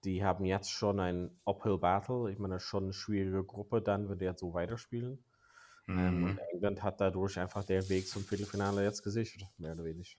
[0.04, 2.32] Die haben jetzt schon ein Uphill Battle.
[2.32, 5.24] Ich meine, schon eine schwierige Gruppe dann, wenn die jetzt so weiterspielen.
[5.88, 10.18] Ähm, und England hat dadurch einfach den Weg zum Viertelfinale jetzt gesichert, mehr oder weniger.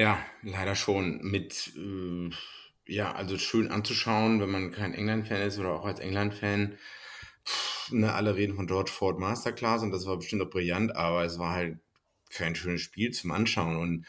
[0.00, 1.20] Ja, leider schon.
[1.20, 2.30] Mit, äh,
[2.86, 6.78] ja, also schön anzuschauen, wenn man kein England-Fan ist oder auch als England-Fan.
[7.90, 11.38] Ne, alle reden von George Ford Masterclass und das war bestimmt auch brillant, aber es
[11.38, 11.80] war halt
[12.30, 13.76] kein schönes Spiel zum Anschauen.
[13.76, 14.06] Und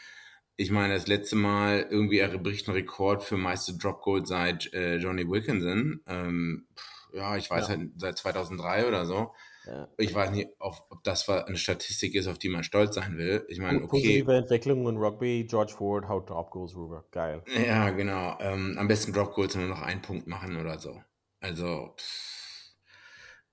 [0.56, 4.72] ich meine, das letzte Mal irgendwie er bricht einen Rekord für meiste Drop Goal seit
[4.72, 6.00] äh, Johnny Wilkinson.
[6.06, 6.68] Ähm,
[7.12, 7.76] ja, ich weiß ja.
[7.76, 9.34] halt seit 2003 oder so.
[9.66, 9.88] Ja.
[9.96, 13.44] Ich weiß nicht, ob, ob, das eine Statistik ist, auf die man stolz sein will.
[13.48, 13.88] Ich meine, okay.
[13.88, 17.04] Positive Entwicklung in Rugby, George Ford haut Drop Goals rüber.
[17.12, 17.42] Geil.
[17.64, 18.36] Ja, genau.
[18.40, 21.00] Ähm, am besten Drop Goals nur noch einen Punkt machen oder so.
[21.40, 21.94] Also,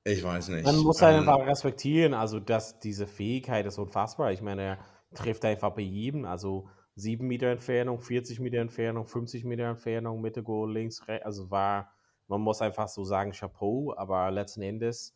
[0.03, 0.65] ich weiß nicht.
[0.65, 4.31] Man muss halt ähm, einfach respektieren, also dass diese Fähigkeit ist unfassbar.
[4.31, 4.79] Ich meine, er
[5.15, 10.41] trifft einfach bei jedem, also 7 Meter Entfernung, 40 Meter Entfernung, 50 Meter Entfernung, Mitte
[10.41, 11.25] Goal, links, rechts.
[11.25, 11.93] Also war,
[12.27, 15.15] man muss einfach so sagen, Chapeau, aber letzten Endes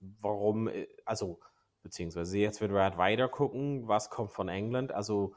[0.00, 1.40] warum, äh, also,
[1.82, 4.92] beziehungsweise jetzt wird wir halt weiter gucken, was kommt von England.
[4.92, 5.34] Also,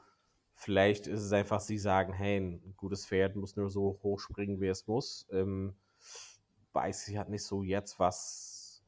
[0.54, 4.60] vielleicht ist es einfach, sie sagen, hey, ein gutes Pferd muss nur so hoch springen,
[4.60, 5.26] wie es muss.
[5.32, 5.74] Ähm,
[6.72, 8.82] weiß ich halt nicht so jetzt, was,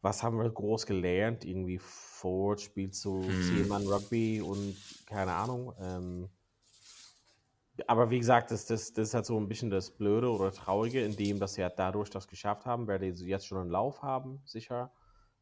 [0.00, 1.44] was haben wir groß gelernt?
[1.44, 3.42] Irgendwie Ford spielt so hm.
[3.42, 5.74] Zielmann Rugby und keine Ahnung.
[5.78, 6.28] Ähm,
[7.86, 11.04] aber wie gesagt, das, das, das ist halt so ein bisschen das Blöde oder Traurige,
[11.04, 14.02] in dem, dass sie halt dadurch das geschafft haben, weil die jetzt schon einen Lauf
[14.02, 14.92] haben, sicher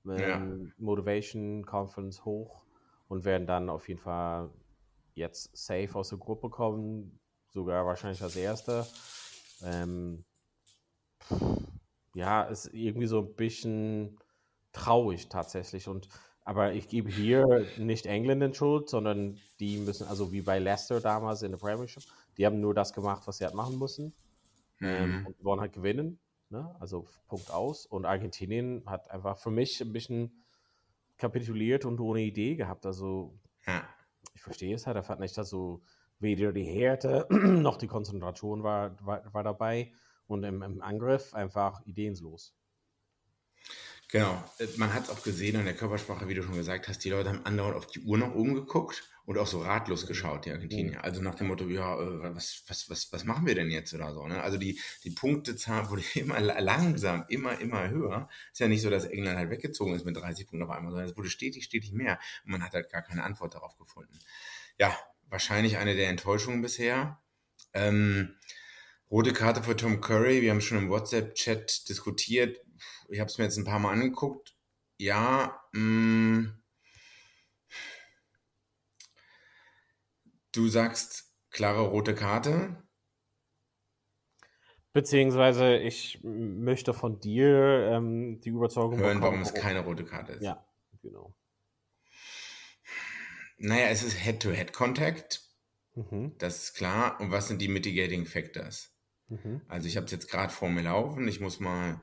[0.05, 0.47] ja.
[0.79, 2.65] Motivation, Conference hoch
[3.09, 4.51] und werden dann auf jeden Fall
[5.15, 7.19] jetzt safe aus der Gruppe kommen,
[7.51, 8.87] sogar wahrscheinlich als Erster.
[9.63, 10.25] Ähm,
[12.15, 14.19] ja, ist irgendwie so ein bisschen
[14.73, 15.89] traurig tatsächlich.
[15.89, 16.09] Und
[16.45, 21.01] aber ich gebe hier nicht England in Schuld, sondern die müssen, also wie bei Leicester
[21.01, 22.03] damals in der Premiership,
[22.37, 24.15] die haben nur das gemacht, was sie halt machen müssen.
[24.79, 24.89] Mhm.
[24.89, 26.19] Ähm, und wollen halt gewinnen.
[26.51, 26.75] Ne?
[26.81, 27.87] Also Punkt aus.
[27.87, 30.43] Und Argentinien hat einfach für mich ein bisschen
[31.17, 32.87] kapituliert und ohne Idee gehabt.
[32.87, 33.83] Also ja.
[34.35, 34.97] ich verstehe es halt.
[34.97, 35.83] Er fand nicht, dass so
[36.19, 39.93] weder die Härte noch die Konzentration war, war, war dabei.
[40.27, 42.55] Und im, im Angriff einfach ideenlos.
[44.12, 44.42] Genau,
[44.77, 47.29] man hat es auch gesehen an der Körpersprache, wie du schon gesagt hast, die Leute
[47.29, 50.99] haben andauernd auf die Uhr nach oben geguckt und auch so ratlos geschaut, die Argentinier.
[50.99, 51.05] Mhm.
[51.05, 54.12] Also nach dem Motto, ja, äh, was, was, was, was machen wir denn jetzt oder
[54.12, 54.27] so.
[54.27, 54.42] Ne?
[54.42, 58.29] Also die, die Punktezahl wurde immer langsam, immer, immer höher.
[58.53, 61.09] Ist ja nicht so, dass England halt weggezogen ist mit 30 Punkten auf einmal, sondern
[61.09, 64.18] es wurde stetig, stetig mehr und man hat halt gar keine Antwort darauf gefunden.
[64.79, 64.92] Ja,
[65.29, 67.20] wahrscheinlich eine der Enttäuschungen bisher.
[67.73, 68.35] Ähm,
[69.09, 72.59] rote Karte für Tom Curry, wir haben schon im WhatsApp-Chat diskutiert.
[73.11, 74.57] Ich habe es mir jetzt ein paar Mal angeguckt.
[74.99, 76.61] Ja, mh, mm,
[80.53, 82.83] Du sagst klare rote Karte.
[84.92, 90.42] Beziehungsweise ich möchte von dir ähm, die Überzeugung hören, warum es keine rote Karte ist.
[90.42, 90.66] Ja,
[91.03, 91.37] genau.
[93.59, 95.42] Naja, es ist Head-to-Head-Contact.
[95.94, 96.35] Mhm.
[96.38, 97.20] Das ist klar.
[97.20, 98.92] Und was sind die Mitigating Factors?
[99.29, 99.61] Mhm.
[99.68, 101.29] Also ich habe es jetzt gerade vor mir laufen.
[101.29, 102.03] Ich muss mal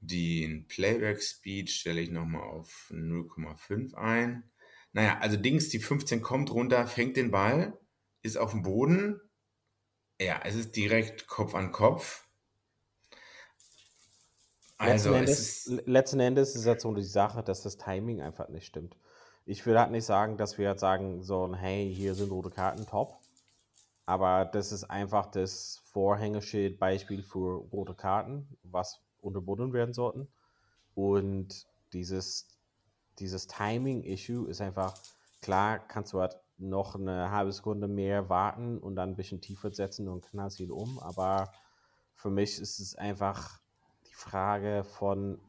[0.00, 4.50] den Playback-Speed stelle ich nochmal auf 0,5 ein.
[4.92, 7.78] Naja, also Dings, die 15 kommt runter, fängt den Ball,
[8.22, 9.20] ist auf dem Boden.
[10.20, 12.26] Ja, es ist direkt Kopf an Kopf.
[14.78, 18.48] Also letzten Endes, ist, letzten Endes ist es so die Sache, dass das Timing einfach
[18.48, 18.96] nicht stimmt.
[19.44, 22.86] Ich will halt nicht sagen, dass wir halt sagen so, hey, hier sind rote Karten,
[22.86, 23.18] top.
[24.06, 30.28] Aber das ist einfach das Vorhängeschild-Beispiel für rote Karten, was unterbunden werden sollten.
[30.94, 32.58] Und dieses
[33.18, 34.94] dieses Timing-Issue ist einfach,
[35.42, 39.72] klar kannst du halt noch eine halbe Sekunde mehr warten und dann ein bisschen tiefer
[39.72, 41.52] setzen und knallst ihn um, aber
[42.14, 43.60] für mich ist es einfach
[44.08, 45.40] die Frage von,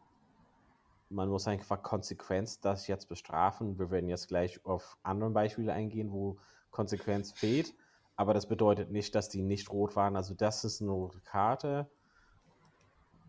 [1.10, 3.80] man muss einfach Konsequenz das jetzt bestrafen.
[3.80, 6.38] Wir werden jetzt gleich auf andere Beispiele eingehen, wo
[6.70, 7.74] Konsequenz fehlt,
[8.16, 10.16] aber das bedeutet nicht, dass die nicht rot waren.
[10.16, 11.90] Also das ist eine rote Karte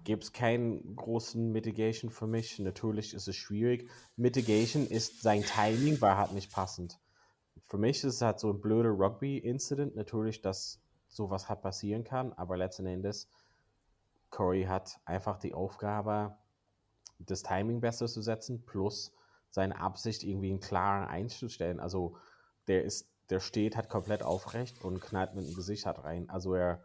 [0.05, 2.59] gibt es keinen großen Mitigation für mich.
[2.59, 3.91] Natürlich ist es schwierig.
[4.17, 6.99] Mitigation ist sein Timing war halt nicht passend.
[7.67, 9.97] Für mich ist es halt so ein blöder Rugby-Incident.
[9.97, 13.29] Natürlich, dass sowas halt passieren kann, aber letzten Endes,
[14.31, 16.37] Corey hat einfach die Aufgabe,
[17.19, 19.13] das Timing besser zu setzen, plus
[19.51, 21.81] seine Absicht irgendwie einen klaren einzustellen.
[21.81, 22.17] Also
[22.69, 26.31] der ist, der steht halt komplett aufrecht und knallt mit dem Gesicht halt rein.
[26.31, 26.83] Also er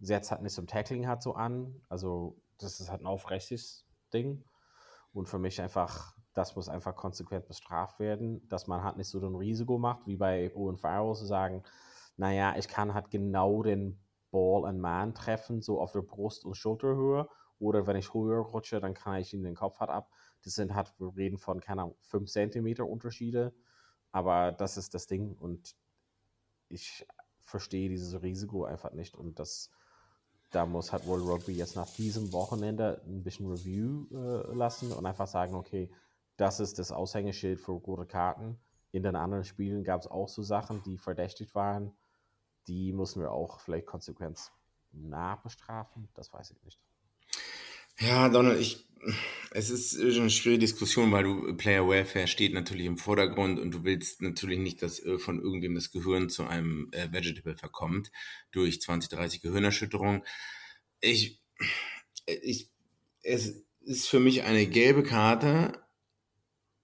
[0.00, 1.82] setzt halt nicht zum Tackling halt so an.
[1.88, 4.44] Also das ist halt ein aufrechtes Ding.
[5.12, 9.18] Und für mich einfach, das muss einfach konsequent bestraft werden, dass man halt nicht so
[9.18, 11.62] ein Risiko macht, wie bei Owen Farrell zu sagen,
[12.16, 13.98] naja, ich kann halt genau den
[14.30, 17.28] Ball an Man treffen, so auf der Brust- und Schulterhöhe.
[17.58, 20.10] Oder wenn ich höher rutsche, dann kann ich ihn den Kopf halt ab.
[20.42, 23.54] Das sind halt, wir reden von, keine Ahnung, 5 Zentimeter Unterschiede.
[24.12, 25.74] Aber das ist das Ding und
[26.68, 27.06] ich
[27.38, 29.16] verstehe dieses Risiko einfach nicht.
[29.16, 29.70] Und das,
[30.56, 35.04] da muss halt World Rugby jetzt nach diesem Wochenende ein bisschen Review äh, lassen und
[35.04, 35.90] einfach sagen, okay,
[36.38, 38.58] das ist das Aushängeschild für rote Karten.
[38.90, 41.92] In den anderen Spielen gab es auch so Sachen, die verdächtigt waren.
[42.68, 44.50] Die müssen wir auch vielleicht konsequent
[44.92, 46.08] nachbestrafen.
[46.14, 46.80] Das weiß ich nicht.
[47.98, 48.85] Ja, Donald, ich,
[49.50, 53.84] es ist eine schwierige Diskussion, weil du Player Welfare steht natürlich im Vordergrund und du
[53.84, 58.10] willst natürlich nicht, dass äh, von irgendwem das Gehirn zu einem äh, Vegetable verkommt
[58.52, 60.22] durch 20, 30 Gehirnerschütterungen.
[61.00, 61.40] Ich,
[62.26, 62.70] ich,
[63.22, 65.80] es ist für mich eine gelbe Karte,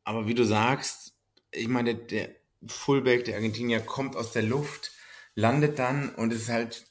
[0.05, 1.15] aber wie du sagst,
[1.51, 2.35] ich meine, der
[2.67, 4.93] Fullback, der Argentinier, kommt aus der Luft,
[5.35, 6.87] landet dann und es ist halt,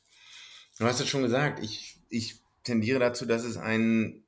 [0.78, 4.21] du hast es schon gesagt, ich, ich tendiere dazu, dass es ein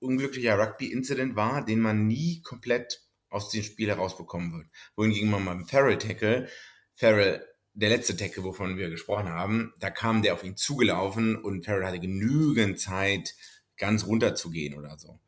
[0.00, 4.66] unglücklicher Rugby-Incident war, den man nie komplett aus dem Spiel herausbekommen wird.
[4.96, 6.48] Wohingegen man beim Farrell-Tackle,
[6.94, 11.64] Farrell, der letzte Tackle, wovon wir gesprochen haben, da kam der auf ihn zugelaufen und
[11.64, 13.34] Farrell hatte genügend Zeit,
[13.76, 15.20] ganz runter zu gehen oder so.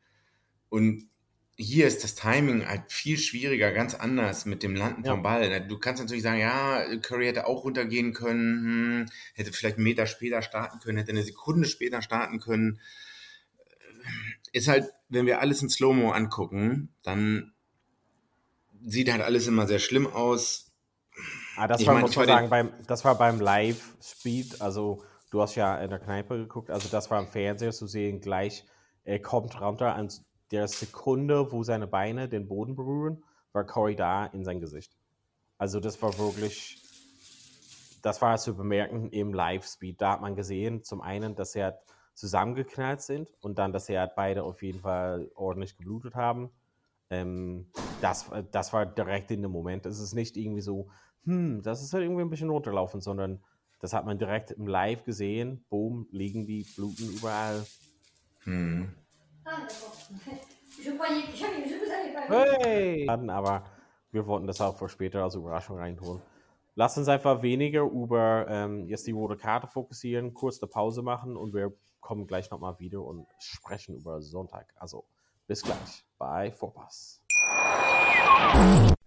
[0.69, 1.09] Und
[1.57, 5.11] hier ist das Timing halt viel schwieriger, ganz anders mit dem Landen ja.
[5.11, 5.67] vom Ball.
[5.67, 9.05] Du kannst natürlich sagen, ja, Curry hätte auch runtergehen können, hm,
[9.35, 12.79] hätte vielleicht einen Meter später starten können, hätte eine Sekunde später starten können.
[14.51, 17.53] Ist halt, wenn wir alles in Slow-Mo angucken, dann
[18.85, 20.71] sieht halt alles immer sehr schlimm aus.
[21.55, 25.55] Ah, das, war, mein, muss man sagen, beim, das war beim Live-Speed, also du hast
[25.55, 28.65] ja in der Kneipe geguckt, also das war im Fernseher zu sehen, gleich,
[29.03, 34.25] er kommt runter ans der Sekunde, wo seine Beine den Boden berühren, war Corey da
[34.25, 34.91] in sein Gesicht.
[35.57, 36.81] Also das war wirklich,
[38.01, 40.01] das war zu bemerken im Live-Speed.
[40.01, 41.81] Da hat man gesehen, zum einen, dass er
[42.13, 46.51] zusammengeknallt sind und dann, dass er beide auf jeden Fall ordentlich geblutet haben.
[47.09, 47.67] Ähm,
[48.01, 49.85] das, das war direkt in dem Moment.
[49.85, 50.89] Es ist nicht irgendwie so,
[51.23, 53.43] hm, das ist halt irgendwie ein bisschen runterlaufen, sondern
[53.79, 55.65] das hat man direkt im Live gesehen.
[55.69, 57.65] Boom, liegen die, bluten überall.
[58.43, 58.93] Hm.
[62.27, 63.07] Hey!
[63.09, 63.65] Aber
[64.11, 66.21] wir wollten das auch für später als Überraschung reinholen.
[66.75, 71.35] Lass uns einfach weniger über ähm, jetzt die rote Karte fokussieren, kurz eine Pause machen
[71.35, 74.73] und wir kommen gleich nochmal wieder und sprechen über Sonntag.
[74.75, 75.05] Also
[75.47, 77.21] bis gleich bei Vorpass.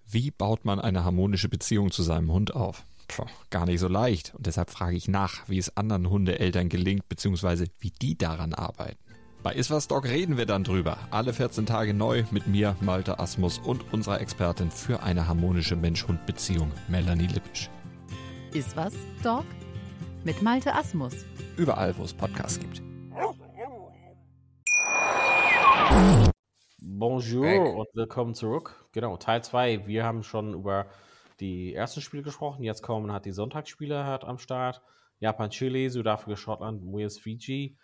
[0.07, 2.85] Wie baut man eine harmonische Beziehung zu seinem Hund auf?
[3.09, 4.35] Puh, gar nicht so leicht.
[4.35, 8.99] Und deshalb frage ich nach, wie es anderen Hundeeltern gelingt, beziehungsweise wie die daran arbeiten.
[9.43, 10.97] Bei Iswas Dog reden wir dann drüber.
[11.11, 16.73] Alle 14 Tage neu mit mir, Malte Asmus und unserer Expertin für eine harmonische Mensch-Hund-Beziehung,
[16.89, 17.69] Melanie Lippisch.
[18.55, 19.45] Iswas Dog
[20.25, 21.27] mit Malte Asmus.
[21.57, 22.83] Überall, wo es Podcasts gibt.
[26.81, 27.75] Bonjour Back.
[27.75, 28.89] und willkommen zurück.
[28.93, 29.87] Genau, Teil 2.
[29.87, 30.87] Wir haben schon über
[31.41, 32.63] die ersten Spiele gesprochen.
[32.63, 34.81] Jetzt kommen hat die Sonntagsspiele hat am Start.
[35.21, 37.77] Japan, Chile, Südafrika, Schottland, Wales, Fiji.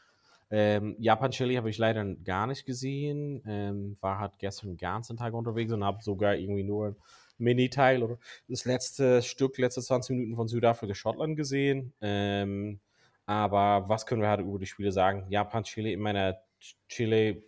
[0.50, 3.42] Ähm, Japan Chili habe ich leider gar nicht gesehen.
[3.46, 6.96] Ähm, war halt gestern den ganzen Tag unterwegs und habe sogar irgendwie nur
[7.40, 11.92] Mini-Teil oder das letzte Stück, letzte 20 Minuten von Südafrika Schottland gesehen.
[12.00, 12.80] Ähm,
[13.26, 15.26] aber was können wir halt über die Spiele sagen?
[15.28, 16.38] Japan Chile in meiner
[16.88, 17.42] Chile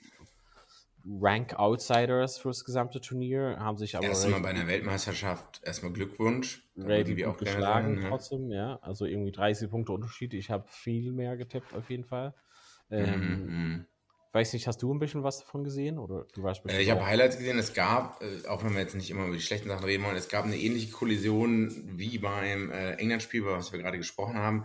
[1.05, 7.27] Rank Outsiders fürs gesamte Turnier haben sich aber erstmal bei einer Weltmeisterschaft erstmal Glückwunsch relativ
[7.27, 8.09] auch geschlagen sein, ne?
[8.09, 12.35] trotzdem ja also irgendwie 30 Punkte Unterschied ich habe viel mehr getippt auf jeden Fall
[12.91, 13.87] ähm, mhm.
[14.33, 15.99] Weiß nicht, hast du ein bisschen was davon gesehen?
[15.99, 17.59] Oder du warst äh, ich habe Highlights gesehen.
[17.59, 20.17] Es gab, äh, auch wenn wir jetzt nicht immer über die schlechten Sachen reden wollen,
[20.17, 24.65] es gab eine ähnliche Kollision wie beim äh, England-Spiel, über was wir gerade gesprochen haben.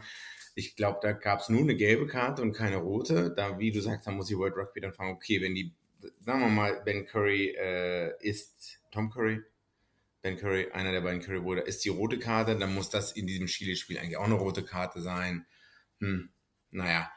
[0.56, 3.34] Ich glaube, da gab es nur eine gelbe Karte und keine rote.
[3.36, 5.76] Da, wie du sagst, da muss die World Rugby dann fragen, okay, wenn die,
[6.22, 9.42] sagen wir mal, Ben Curry äh, ist, Tom Curry,
[10.22, 13.48] Ben Curry, einer der beiden Curry-Brüder, ist die rote Karte, dann muss das in diesem
[13.48, 15.46] Chile-Spiel eigentlich auch eine rote Karte sein.
[16.00, 16.30] Hm,
[16.72, 17.12] naja,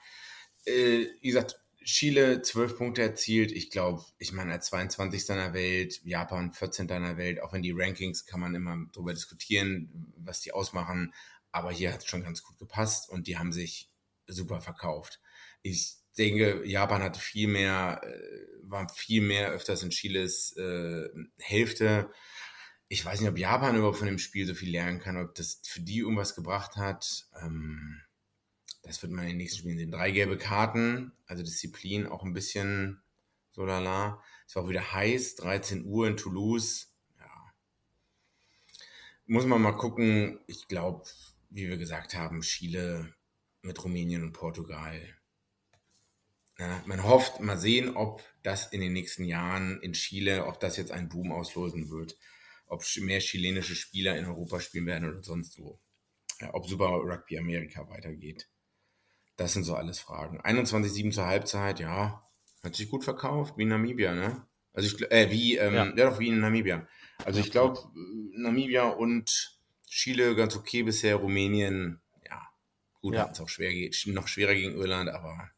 [0.66, 1.60] äh, wie gesagt,
[1.90, 3.52] Chile 12 Punkte erzielt.
[3.52, 5.28] Ich glaube, ich meine, als 22.
[5.28, 6.88] in der Welt, Japan 14.
[6.88, 11.12] in der Welt, auch wenn die Rankings kann man immer darüber diskutieren, was die ausmachen.
[11.52, 13.90] Aber hier hat es schon ganz gut gepasst und die haben sich
[14.26, 15.20] super verkauft.
[15.62, 22.10] Ich denke, Japan hatte viel mehr, äh, war viel mehr öfters in Chiles äh, Hälfte.
[22.88, 25.60] Ich weiß nicht, ob Japan überhaupt von dem Spiel so viel lernen kann, ob das
[25.64, 27.28] für die irgendwas gebracht hat.
[27.40, 28.00] Ähm,
[28.82, 29.90] das wird man in den nächsten Spielen sehen.
[29.90, 33.02] Drei gelbe Karten, also Disziplin auch ein bisschen
[33.52, 34.22] so lala.
[34.46, 36.94] Es war auch wieder heiß, 13 Uhr in Toulouse.
[37.18, 37.52] Ja.
[39.26, 40.40] Muss man mal gucken.
[40.46, 41.04] Ich glaube,
[41.50, 43.14] wie wir gesagt haben, Chile
[43.62, 45.00] mit Rumänien und Portugal.
[46.58, 50.76] Ja, man hofft, mal sehen, ob das in den nächsten Jahren in Chile, ob das
[50.76, 52.18] jetzt einen Boom auslösen wird,
[52.66, 55.80] ob mehr chilenische Spieler in Europa spielen werden oder sonst wo.
[56.38, 58.48] Ja, ob Super Rugby Amerika weitergeht.
[59.40, 60.38] Das sind so alles Fragen.
[60.42, 62.22] 21-7 zur Halbzeit, ja,
[62.62, 64.46] hat sich gut verkauft, wie Namibia, ne?
[64.74, 65.86] Also ich, äh, wie, ähm, ja.
[65.86, 66.10] ja.
[66.10, 66.86] doch, wie in Namibia.
[67.24, 67.80] Also ich glaube,
[68.34, 72.42] Namibia und Chile ganz okay bisher, Rumänien, ja,
[73.00, 73.30] gut, ja.
[73.32, 75.48] es auch schwer geht, noch schwerer gegen Irland, aber.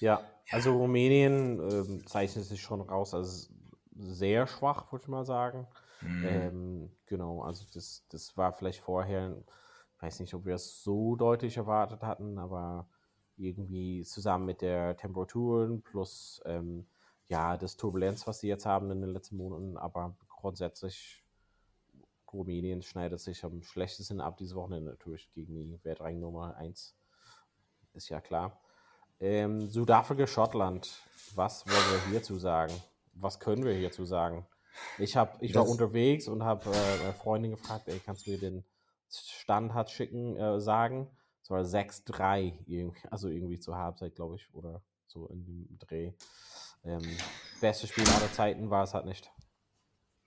[0.00, 0.26] Ja, ja.
[0.52, 3.50] also Rumänien äh, zeichnet sich schon raus als
[3.94, 5.66] sehr schwach, würde ich mal sagen.
[6.00, 6.24] Mhm.
[6.26, 9.36] Ähm, genau, also das, das war vielleicht vorher,
[10.02, 12.88] weiß nicht, ob wir es so deutlich erwartet hatten, aber
[13.36, 16.86] irgendwie zusammen mit der Temperaturen plus ähm,
[17.28, 21.24] ja, das Turbulenz, was sie jetzt haben in den letzten Monaten, aber grundsätzlich
[22.32, 26.96] Rumänien schneidet sich am schlechtesten ab diese Wochenende natürlich gegen die Weltrang Nummer 1.
[27.94, 28.58] Ist ja klar.
[29.20, 30.90] Ähm, Südafrika, Schottland.
[31.34, 32.72] Was wollen wir hierzu sagen?
[33.14, 34.46] Was können wir hierzu sagen?
[34.98, 38.38] Ich, hab, ich war unterwegs und habe äh, eine Freundin gefragt, ey, kannst du mir
[38.38, 38.64] den
[39.12, 41.08] Standard schicken, äh, sagen?
[41.42, 46.12] Es war 6-3, also irgendwie zur Halbzeit, glaube ich, oder so in dem Dreh.
[46.84, 47.02] Ähm,
[47.60, 49.30] beste Spiel aller Zeiten war es halt nicht.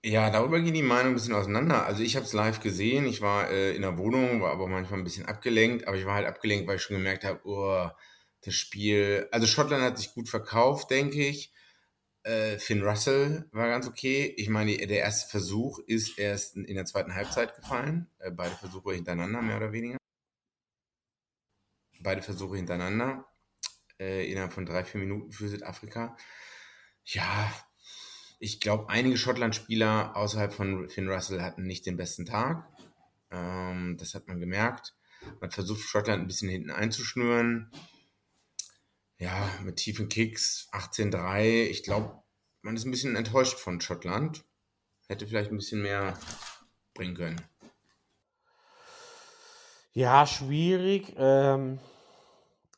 [0.04, 1.84] Ja, darüber gehen die Meinungen ein bisschen auseinander.
[1.84, 5.00] Also ich habe es live gesehen, ich war äh, in der Wohnung, war aber manchmal
[5.00, 7.90] ein bisschen abgelenkt, aber ich war halt abgelenkt, weil ich schon gemerkt habe, oh,
[8.42, 11.52] das Spiel, also Schottland hat sich gut verkauft, denke ich.
[12.26, 14.34] Äh, Finn Russell war ganz okay.
[14.36, 18.08] Ich meine, der erste Versuch ist erst in der zweiten Halbzeit gefallen.
[18.18, 19.96] Äh, beide Versuche hintereinander, mehr oder weniger.
[22.00, 23.28] Beide Versuche hintereinander.
[24.00, 26.16] Äh, innerhalb von drei, vier Minuten für Südafrika.
[27.04, 27.52] Ja,
[28.40, 32.68] ich glaube, einige Schottland-Spieler außerhalb von Finn Russell hatten nicht den besten Tag.
[33.30, 34.96] Ähm, das hat man gemerkt.
[35.40, 37.70] Man versucht Schottland ein bisschen hinten einzuschnüren
[39.18, 41.64] ja, mit tiefen Kicks, 18-3.
[41.64, 42.22] Ich glaube,
[42.62, 44.44] man ist ein bisschen enttäuscht von Schottland.
[45.08, 46.18] Hätte vielleicht ein bisschen mehr
[46.94, 47.40] bringen können.
[49.92, 51.14] Ja, schwierig.
[51.16, 51.78] Ähm,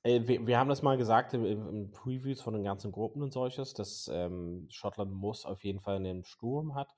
[0.04, 3.74] wir, wir, haben das mal gesagt im, im, Previews von den ganzen Gruppen und solches,
[3.74, 6.94] dass ähm, Schottland muss auf jeden Fall einen Sturm hat.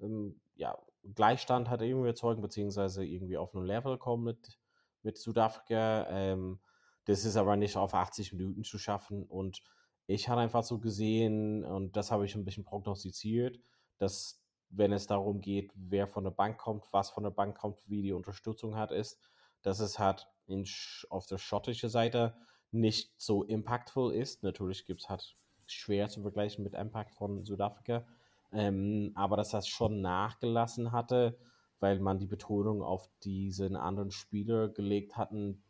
[0.00, 0.78] Ähm, ja,
[1.14, 4.58] Gleichstand hat irgendwie erzeugen, beziehungsweise irgendwie auf einem Level kommen mit,
[5.02, 6.06] mit Südafrika.
[6.10, 6.60] Ähm,
[7.06, 9.24] das ist aber nicht auf 80 Minuten zu schaffen.
[9.24, 9.62] Und
[10.06, 13.58] ich hatte einfach so gesehen, und das habe ich ein bisschen prognostiziert,
[13.98, 17.80] dass wenn es darum geht, wer von der Bank kommt, was von der Bank kommt,
[17.86, 19.20] wie die Unterstützung hat, ist,
[19.62, 20.66] dass es halt in,
[21.08, 22.36] auf der schottischen Seite
[22.72, 24.42] nicht so impactful ist.
[24.42, 25.36] Natürlich gibt es halt
[25.66, 28.04] schwer zu vergleichen mit Impact von Südafrika,
[28.52, 31.38] ähm, aber dass das schon nachgelassen hatte,
[31.78, 35.62] weil man die Betonung auf diesen anderen Spieler gelegt hatten,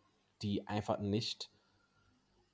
[0.42, 1.50] die einfach nicht,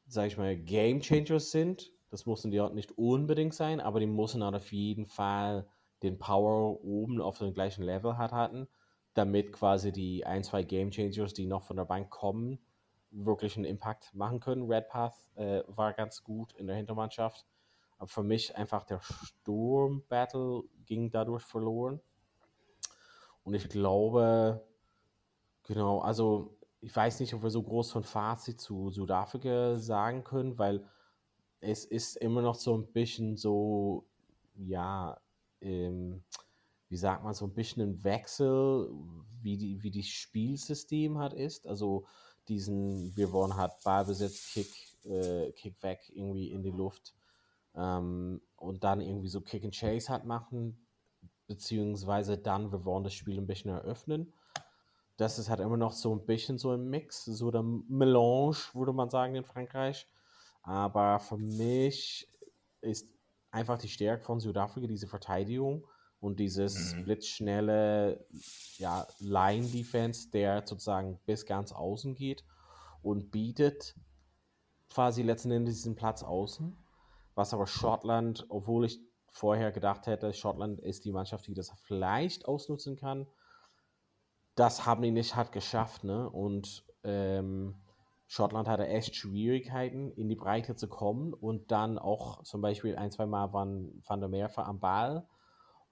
[0.06, 1.92] sag ich mal, Game Changers sind.
[2.10, 5.66] Das mussten die auch nicht unbedingt sein, aber die mussten auch auf jeden Fall
[6.02, 8.68] den Power oben auf dem gleichen Level hat hatten,
[9.14, 12.58] damit quasi die ein, zwei Game Changers, die noch von der Bank kommen,
[13.10, 14.70] wirklich einen Impact machen können.
[14.70, 17.46] Redpath äh, war ganz gut in der Hintermannschaft.
[17.98, 22.00] Aber für mich einfach der Sturm-Battle ging dadurch verloren.
[23.44, 24.66] Und ich glaube,
[25.62, 30.58] genau, also ich weiß nicht, ob wir so groß von Fazit zu Südafrika sagen können,
[30.58, 30.84] weil
[31.60, 34.04] es ist immer noch so ein bisschen so,
[34.56, 35.16] ja,
[35.60, 36.24] ähm,
[36.88, 38.90] wie sagt man, so ein bisschen ein Wechsel,
[39.40, 41.68] wie die, wie die Spielsystem hat ist.
[41.68, 42.04] Also
[42.48, 44.72] diesen, wir wollen halt Ballbesitz, Kick,
[45.04, 47.14] äh, Kick weg irgendwie in die Luft
[47.76, 50.84] ähm, und dann irgendwie so Kick and Chase hat machen,
[51.46, 54.32] beziehungsweise dann, wir wollen das Spiel ein bisschen eröffnen
[55.16, 58.92] das ist halt immer noch so ein bisschen so ein Mix, so der Melange, würde
[58.92, 60.08] man sagen, in Frankreich.
[60.62, 62.28] Aber für mich
[62.80, 63.08] ist
[63.50, 65.86] einfach die Stärke von Südafrika diese Verteidigung
[66.20, 67.04] und dieses mhm.
[67.04, 68.24] blitzschnelle
[68.78, 72.44] ja, Line-Defense, der sozusagen bis ganz außen geht
[73.02, 73.96] und bietet
[74.88, 76.76] quasi letzten Endes diesen Platz außen.
[77.34, 79.00] Was aber Schottland, obwohl ich
[79.30, 83.26] vorher gedacht hätte, Schottland ist die Mannschaft, die das vielleicht ausnutzen kann,
[84.54, 86.28] das haben die nicht halt geschafft, ne?
[86.28, 87.74] Und ähm,
[88.26, 93.10] Schottland hatte echt Schwierigkeiten, in die Breite zu kommen und dann auch zum Beispiel ein,
[93.10, 95.26] zwei Mal waren Van der Merwe am Ball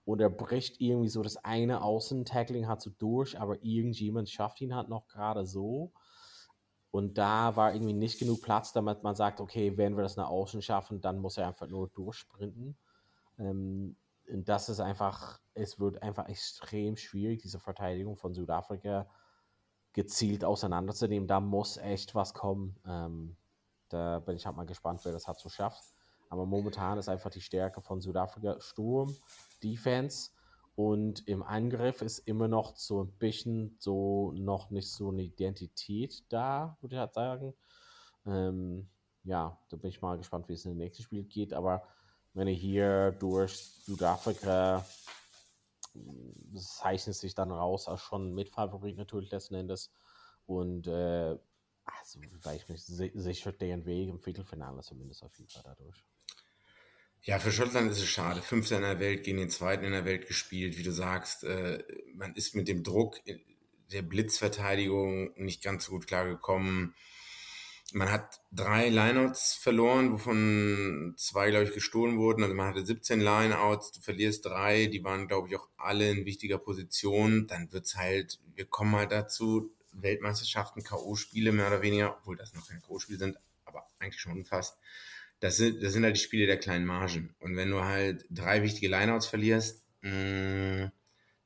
[0.04, 4.74] und er bricht irgendwie so das eine Außentackling hat so durch, aber irgendjemand schafft ihn
[4.74, 5.92] halt noch gerade so.
[6.90, 10.28] Und da war irgendwie nicht genug Platz, damit man sagt, okay, wenn wir das nach
[10.28, 12.76] außen schaffen, dann muss er einfach nur durchsprinten.
[13.38, 13.96] Ähm,
[14.32, 19.08] das ist einfach, es wird einfach extrem schwierig, diese Verteidigung von Südafrika
[19.92, 21.26] gezielt auseinanderzunehmen.
[21.26, 22.76] Da muss echt was kommen.
[22.86, 23.36] Ähm,
[23.88, 25.84] da bin ich halt mal gespannt, wer das hat so schafft.
[26.28, 29.16] Aber momentan ist einfach die Stärke von Südafrika Sturm,
[29.62, 30.30] Defense
[30.76, 36.24] und im Angriff ist immer noch so ein bisschen so noch nicht so eine Identität
[36.28, 37.54] da, würde ich halt sagen.
[38.26, 38.88] Ähm,
[39.24, 41.52] ja, da bin ich mal gespannt, wie es in den nächsten Spiel geht.
[41.52, 41.82] Aber
[42.34, 44.84] wenn ihr hier durch Südafrika
[46.52, 49.90] das zeichnet sich dann raus als schon Mitfavorit natürlich letzten Endes.
[50.46, 51.36] Und äh,
[51.84, 56.04] also, weil ich mich sicher den Weg im Viertelfinale zumindest auf jeden Fall dadurch.
[57.22, 58.40] Ja, für Schottland ist es schade.
[58.40, 61.44] Fünfter in der Welt, gegen den zweiten in der Welt gespielt, wie du sagst.
[61.44, 63.20] Äh, man ist mit dem Druck
[63.92, 66.94] der Blitzverteidigung nicht ganz so gut klargekommen.
[67.92, 72.42] Man hat drei Lineouts verloren, wovon zwei, glaube ich, gestohlen wurden.
[72.42, 76.24] Also man hatte 17 Lineouts, du verlierst drei, die waren, glaube ich, auch alle in
[76.24, 77.46] wichtiger Position.
[77.46, 82.54] Dann wird es halt, wir kommen halt dazu, Weltmeisterschaften, K.O.-Spiele mehr oder weniger, obwohl das
[82.54, 84.78] noch keine K.O.-Spiele sind, aber eigentlich schon fast
[85.40, 87.34] das sind, das sind halt die Spiele der kleinen Margen.
[87.40, 90.92] Und wenn du halt drei wichtige Lineouts verlierst, mh, mm,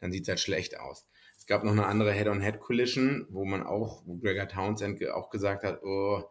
[0.00, 1.06] dann sieht es halt schlecht aus.
[1.38, 5.82] Es gab noch eine andere Head-on-Head-Collision, wo man auch, wo Gregor Townsend auch gesagt hat,
[5.82, 6.24] oh,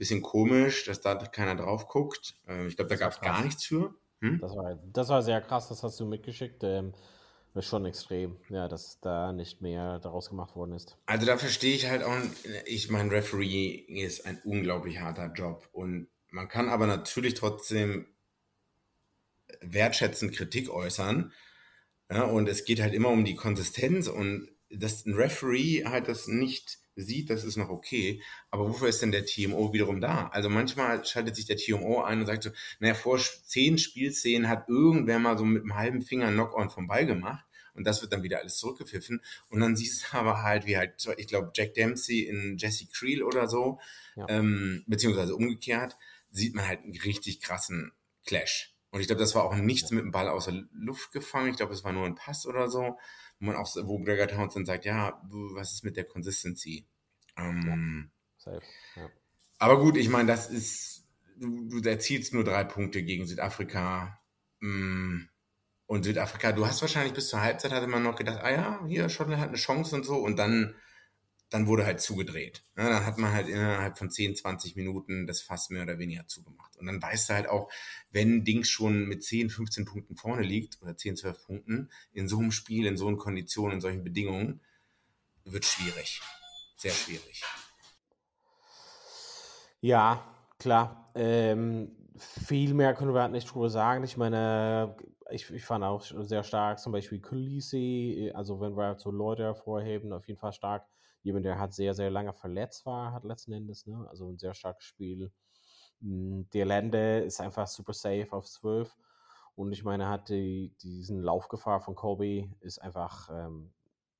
[0.00, 2.34] bisschen komisch, dass da keiner drauf guckt.
[2.48, 3.94] Äh, ich glaube, da gab es gar nichts für.
[4.20, 4.40] Hm?
[4.40, 6.64] Das, war, das war sehr krass, das hast du mitgeschickt.
[6.64, 6.92] Ähm,
[7.54, 10.96] ist schon extrem, ja, dass da nicht mehr daraus gemacht worden ist.
[11.06, 12.16] Also da verstehe ich halt auch,
[12.64, 18.06] ich meine, Referee ist ein unglaublich harter Job und man kann aber natürlich trotzdem
[19.60, 21.32] wertschätzend Kritik äußern.
[22.08, 26.28] Ja, und es geht halt immer um die Konsistenz und dass ein Referee halt das
[26.28, 28.22] nicht sieht, das ist noch okay.
[28.50, 30.28] Aber wofür ist denn der TMO wiederum da?
[30.28, 34.68] Also manchmal schaltet sich der TMO ein und sagt so, naja, vor zehn Spielszenen hat
[34.68, 37.44] irgendwer mal so mit einem halben Finger Knock-on vom Ball gemacht
[37.74, 39.22] und das wird dann wieder alles zurückgepfiffen.
[39.48, 43.22] Und dann siehst du aber halt, wie halt, ich glaube, Jack Dempsey in Jesse Creel
[43.22, 43.80] oder so,
[44.16, 44.26] ja.
[44.28, 45.96] ähm, beziehungsweise umgekehrt,
[46.30, 47.92] sieht man halt einen richtig krassen
[48.26, 48.74] Clash.
[48.90, 51.50] Und ich glaube, das war auch nichts mit dem Ball aus der Luft gefangen.
[51.50, 52.98] Ich glaube, es war nur ein Pass oder so,
[53.40, 55.20] wo man auch, wo Gregor Townsend sagt, ja,
[55.54, 56.86] was ist mit der Consistency?
[57.36, 58.10] Ähm,
[58.46, 58.52] ja.
[58.96, 59.10] Ja.
[59.58, 64.20] Aber gut, ich meine, das ist, du, du, erzielst nur drei Punkte gegen Südafrika.
[64.60, 65.22] Mm,
[65.86, 69.08] und Südafrika, du hast wahrscheinlich bis zur Halbzeit hatte man noch gedacht, ah ja, hier,
[69.08, 70.16] Schottland hat eine Chance und so.
[70.16, 70.74] Und dann
[71.50, 72.64] dann wurde halt zugedreht.
[72.76, 76.26] Ja, dann hat man halt innerhalb von 10, 20 Minuten das Fass mehr oder weniger
[76.28, 76.76] zugemacht.
[76.76, 77.70] Und dann weißt du halt auch,
[78.12, 82.38] wenn Dings schon mit 10, 15 Punkten vorne liegt oder 10, 12 Punkten, in so
[82.38, 84.60] einem Spiel, in so einer Kondition, in solchen Bedingungen,
[85.44, 86.20] wird schwierig.
[86.76, 87.42] Sehr schwierig.
[89.80, 90.24] Ja,
[90.58, 91.10] klar.
[91.14, 94.04] Ähm, viel mehr können wir halt nicht drüber sagen.
[94.04, 94.94] Ich meine,
[95.32, 100.12] ich, ich fand auch sehr stark zum Beispiel Kulisi, also wenn wir so Leute hervorheben,
[100.12, 100.86] auf jeden Fall stark
[101.22, 104.06] jemand, der halt sehr, sehr lange verletzt war, hat letzten Endes, ne?
[104.08, 105.32] also ein sehr starkes Spiel.
[106.00, 108.96] Hm, der Lande ist einfach super safe auf 12
[109.54, 113.72] und ich meine, hat die, diesen Laufgefahr von Kobe ist einfach ähm,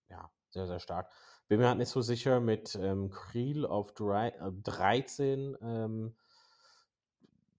[0.08, 1.10] ja, sehr, sehr stark.
[1.48, 5.56] Bin mir halt nicht so sicher mit ähm, Kriel auf drei, äh, 13.
[5.62, 6.14] Ähm,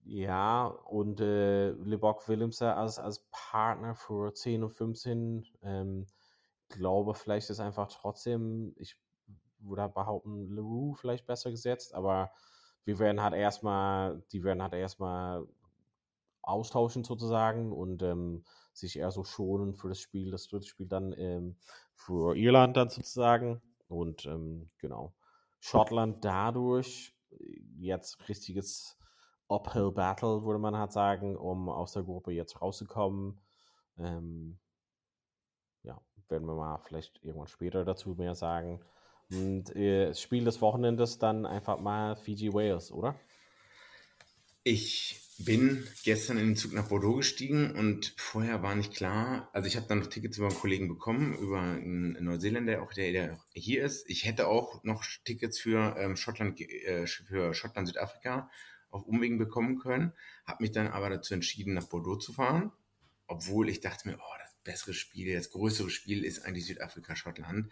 [0.04, 5.46] ja, und äh, Lebok Willemser als, als Partner für 10 und 15.
[5.62, 6.06] Ähm,
[6.68, 8.96] glaube, vielleicht ist einfach trotzdem, ich
[9.58, 12.32] würde behaupten, LeRoux vielleicht besser gesetzt, aber
[12.84, 15.46] wir werden halt erstmal, die werden halt erstmal
[16.42, 21.14] austauschen sozusagen und ähm, sich eher so schonen für das Spiel, das dritte Spiel dann
[21.16, 21.56] ähm,
[21.94, 25.14] für Irland dann sozusagen und ähm, genau.
[25.60, 27.14] Schottland dadurch
[27.78, 28.98] jetzt richtiges
[29.48, 33.40] Uphill Battle, würde man halt sagen, um aus der Gruppe jetzt rauszukommen.
[33.98, 34.58] Ähm,
[35.82, 38.80] ja, werden wir mal vielleicht irgendwann später dazu mehr sagen.
[39.30, 43.18] Und äh, Spiel des Wochenendes dann einfach mal Fiji Wales, oder?
[44.64, 49.66] Ich bin gestern in den Zug nach Bordeaux gestiegen und vorher war nicht klar, also
[49.66, 53.40] ich habe dann noch Tickets über einen Kollegen bekommen, über einen Neuseeländer, auch der, der
[53.54, 54.08] hier ist.
[54.08, 58.50] Ich hätte auch noch Tickets für ähm, Schottland, äh, für Schottland, Südafrika
[58.92, 60.12] auf Umwegen bekommen können,
[60.46, 62.70] habe mich dann aber dazu entschieden, nach Bordeaux zu fahren,
[63.26, 67.68] obwohl ich dachte mir, oh, das bessere Spiel, das größere Spiel ist eigentlich Südafrika, Schottland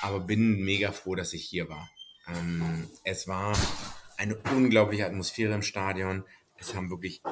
[0.00, 1.90] aber bin mega froh, dass ich hier war.
[2.26, 3.56] Ähm, es war
[4.16, 6.24] eine unglaubliche Atmosphäre im Stadion.
[6.56, 7.22] Es haben wirklich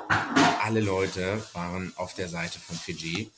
[0.63, 3.31] alle Leute waren auf der Seite von Fiji.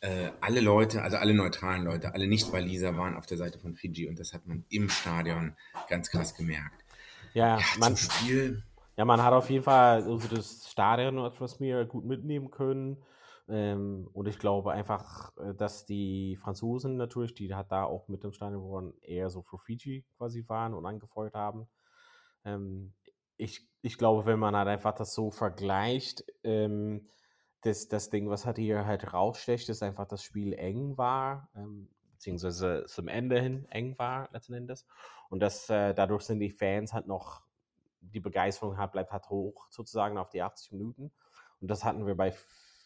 [0.00, 4.08] Äh, alle Leute, also alle neutralen Leute, alle Nicht-Waliser waren auf der Seite von Fiji
[4.08, 5.56] und das hat man im Stadion
[5.88, 6.81] ganz krass gemerkt.
[7.34, 8.62] Ja, ja man, Spiel.
[8.96, 13.02] Ja, man hat auf jeden Fall also das Stadion etwas mehr gut mitnehmen können.
[13.48, 18.22] Ähm, und ich glaube einfach, äh, dass die Franzosen natürlich, die hat da auch mit
[18.22, 21.68] dem Stadion eher so für Fiji quasi waren und angefeuert haben.
[22.44, 22.94] Ähm,
[23.36, 27.08] ich, ich glaube, wenn man halt einfach das so vergleicht, ähm,
[27.62, 31.88] das, das Ding, was halt hier halt rausstecht, ist einfach, das Spiel eng war, ähm,
[32.22, 34.86] beziehungsweise zum Ende hin eng war letzten Endes.
[35.28, 37.42] Und das, äh, dadurch sind die Fans halt noch,
[38.00, 41.10] die Begeisterung hat, bleibt halt hoch sozusagen auf die 80 Minuten.
[41.60, 42.32] Und das hatten wir bei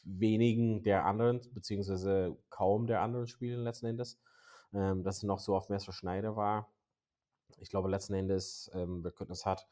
[0.05, 4.19] wenigen der anderen, beziehungsweise kaum der anderen Spiele letzten Endes,
[4.73, 6.73] ähm, dass es noch so auf Messerschneider war.
[7.59, 9.67] Ich glaube, letzten Endes, ähm, wir könnten es halt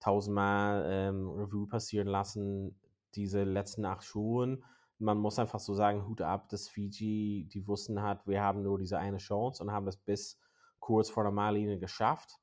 [0.00, 2.78] tausendmal ähm, Review passieren lassen,
[3.14, 4.64] diese letzten acht Schuhen.
[4.98, 8.78] Man muss einfach so sagen, Hut ab, dass Fiji, die wussten hat, wir haben nur
[8.78, 10.40] diese eine Chance und haben das bis
[10.80, 12.40] kurz vor der Mallinie geschafft.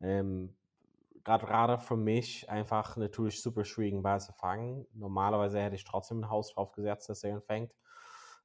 [0.00, 0.56] Ähm,
[1.24, 4.86] gerade für mich einfach natürlich super schwierigen Ball zu fangen.
[4.94, 7.74] Normalerweise hätte ich trotzdem ein Haus drauf gesetzt, dass er ihn fängt.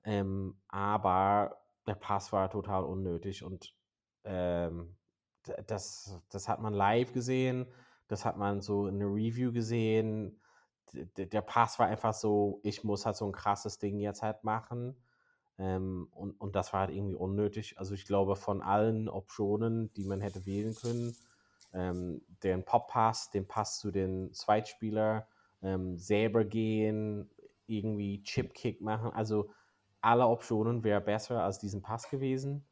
[0.03, 3.75] Ähm, aber der Pass war total unnötig und
[4.23, 4.97] ähm,
[5.67, 7.67] das, das hat man live gesehen,
[8.07, 10.39] das hat man so in der Review gesehen.
[11.17, 14.95] Der Pass war einfach so, ich muss halt so ein krasses Ding jetzt halt machen.
[15.57, 17.77] Ähm, und, und das war halt irgendwie unnötig.
[17.79, 21.15] Also ich glaube, von allen Optionen, die man hätte wählen können,
[21.73, 25.27] ähm, den Pop-Pass, den Pass zu den Zweitspieler,
[25.61, 27.29] ähm, selber gehen,
[27.67, 29.11] irgendwie Chip-Kick machen.
[29.11, 29.49] Also
[30.01, 32.65] alle Optionen wäre besser als diesen Pass gewesen.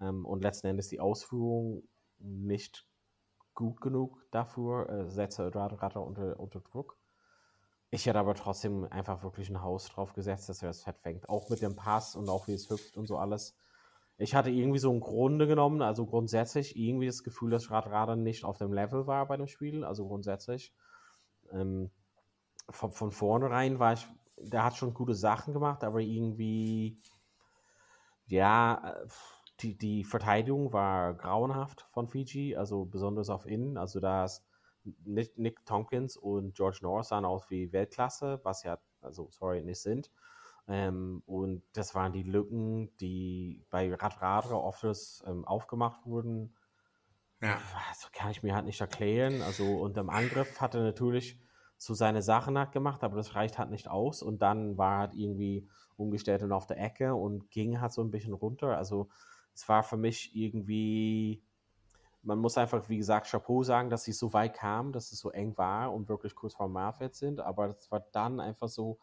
[0.00, 1.82] Ähm, und letzten Endes die Ausführung
[2.18, 2.86] nicht
[3.54, 6.97] gut genug dafür, äh, setze Radar unter, unter Druck.
[7.90, 11.28] Ich hätte aber trotzdem einfach wirklich ein Haus drauf gesetzt, dass er das Fett fängt.
[11.28, 13.56] Auch mit dem Pass und auch wie es hüpft und so alles
[14.18, 18.44] ich hatte irgendwie so im Grunde genommen, also grundsätzlich irgendwie das Gefühl, dass Radradar nicht
[18.44, 20.74] auf dem Level war bei dem Spiel, also grundsätzlich.
[21.52, 21.90] Ähm,
[22.68, 27.00] von, von vornherein war ich, der hat schon gute Sachen gemacht, aber irgendwie,
[28.26, 28.96] ja,
[29.60, 34.44] die, die Verteidigung war grauenhaft von Fiji, also besonders auf Innen, also da ist
[35.04, 39.80] Nick, Nick Tompkins und George Norris sahen aus wie Weltklasse, was ja, also sorry, nicht
[39.80, 40.10] sind.
[40.66, 46.54] Ähm, und das waren die Lücken, die bei Radradra Office ähm, aufgemacht wurden.
[47.40, 47.58] Ja.
[47.88, 49.42] Das kann ich mir halt nicht erklären.
[49.42, 51.38] Also unter dem Angriff hat er natürlich
[51.78, 54.22] so seine Sachen halt gemacht, aber das reicht halt nicht aus.
[54.22, 58.10] Und dann war halt irgendwie umgestellt und auf der Ecke und ging halt so ein
[58.10, 58.76] bisschen runter.
[58.76, 59.08] Also
[59.54, 61.42] es war für mich irgendwie,
[62.22, 65.30] man muss einfach, wie gesagt, Chapeau sagen, dass sie so weit kamen, dass es so
[65.30, 67.40] eng war und wirklich kurz vor Marfeld sind.
[67.40, 68.98] Aber das war dann einfach so,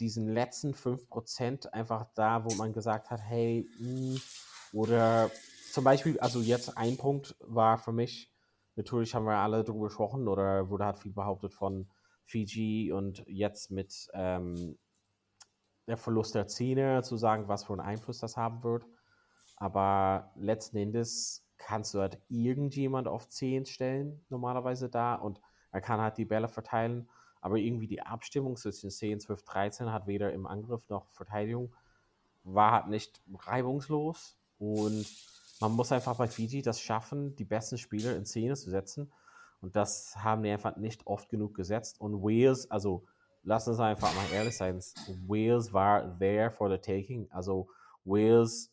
[0.00, 4.20] diesen letzten 5% einfach da, wo man gesagt hat, hey, mh, hm,
[4.72, 5.30] oder
[5.70, 8.30] zum Beispiel, also jetzt ein Punkt war für mich,
[8.74, 11.88] natürlich haben wir alle darüber gesprochen oder wurde halt viel behauptet von
[12.24, 14.78] Fiji und jetzt mit ähm,
[15.86, 18.86] der Verlust der Zähne zu sagen, was für einen Einfluss das haben wird.
[19.56, 25.40] Aber letzten Endes kannst du halt irgendjemand auf 10 stellen, normalerweise da, und
[25.70, 27.08] er kann halt die Bälle verteilen.
[27.40, 31.74] Aber irgendwie die Abstimmung zwischen 10, 12, 13 hat weder im Angriff noch Verteidigung,
[32.44, 34.36] war halt nicht reibungslos.
[34.58, 35.06] Und
[35.60, 39.12] man muss einfach bei Fiji das schaffen, die besten Spieler in Szene zu setzen.
[39.60, 42.00] Und das haben die einfach nicht oft genug gesetzt.
[42.00, 43.04] Und Wales, also
[43.42, 44.80] lass uns einfach mal ehrlich sein,
[45.26, 47.68] Wales war there for the taking, also
[48.04, 48.71] Wales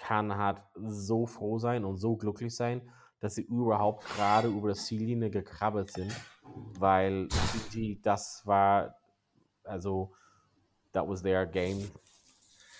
[0.00, 2.82] kann halt so froh sein und so glücklich sein,
[3.20, 6.12] dass sie überhaupt gerade über das Ziellinie gekrabbelt sind,
[6.78, 8.96] weil Fiji, das war,
[9.62, 10.12] also,
[10.92, 11.90] that was their game.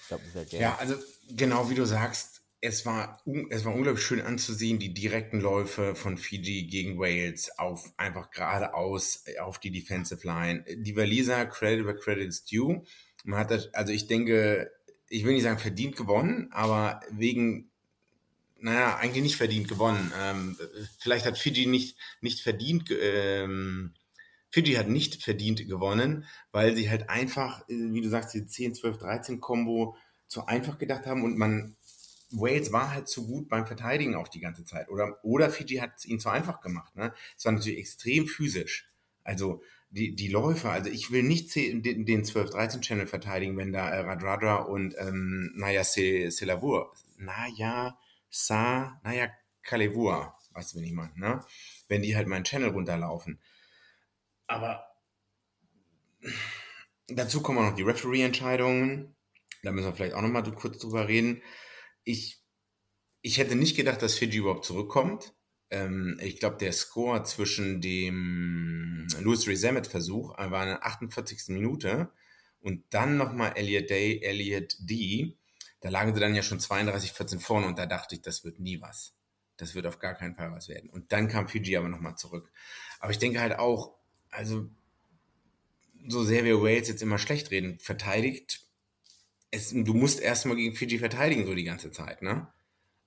[0.09, 0.63] That was their game.
[0.63, 0.95] Ja, also
[1.29, 6.19] genau wie du sagst, es war, es war unglaublich schön anzusehen, die direkten Läufe von
[6.19, 10.65] Fiji gegen Wales auf einfach geradeaus auf die Defensive Line.
[10.69, 12.83] Die Waliser, Credit where credit is due.
[13.25, 14.71] Man hat das, also ich denke,
[15.11, 17.71] ich will nicht sagen verdient gewonnen, aber wegen
[18.63, 20.13] naja, eigentlich nicht verdient gewonnen.
[20.19, 20.57] Ähm,
[20.99, 23.95] vielleicht hat Fiji nicht, nicht verdient, ähm,
[24.51, 28.75] Fiji hat nicht verdient gewonnen, weil sie halt einfach, äh, wie du sagst, die 10,
[28.75, 29.97] 12, 13 Kombo
[30.29, 31.77] zu einfach gedacht haben und man,
[32.33, 34.89] Wales war halt zu gut beim Verteidigen auch die ganze Zeit.
[34.89, 36.95] Oder, oder Fiji hat es ihnen zu einfach gemacht.
[36.95, 37.13] Ne?
[37.37, 38.89] Es war natürlich extrem physisch.
[39.25, 44.01] Also die, die Läufer, also ich will nicht den, den 12-13-Channel verteidigen, wenn da äh,
[44.01, 49.29] Radradra und ähm, Naya Selavur, Naya Sa, naja,
[49.63, 51.45] Kalevua, weißt du, wenn ich meine, ne?
[51.89, 53.41] Wenn die halt meinen Channel runterlaufen.
[54.47, 54.85] Aber
[57.09, 59.17] dazu kommen auch noch die Referee-Entscheidungen.
[59.63, 61.43] Da müssen wir vielleicht auch nochmal kurz drüber reden.
[62.05, 62.43] Ich,
[63.23, 65.35] ich hätte nicht gedacht, dass Fiji überhaupt zurückkommt.
[65.71, 71.49] Ähm, ich glaube, der Score zwischen dem Louis Rezemet-Versuch war in der 48.
[71.49, 72.11] Minute
[72.61, 75.37] und dann nochmal Elliot Day, Elliot D
[75.81, 78.61] da lagen sie dann ja schon 32, 14 vorne und da dachte ich, das wird
[78.61, 79.15] nie was.
[79.57, 80.89] das wird auf gar keinen Fall was werden.
[80.89, 82.51] Und dann kam Fiji aber nochmal zurück.
[82.99, 83.95] Aber ich denke halt auch,
[84.31, 84.71] also
[86.09, 88.63] so sehr wir Wales jetzt immer schlecht reden, verteidigt,
[89.51, 92.49] es, du musst erstmal gegen Fiji verteidigen, so die ganze Zeit, ne?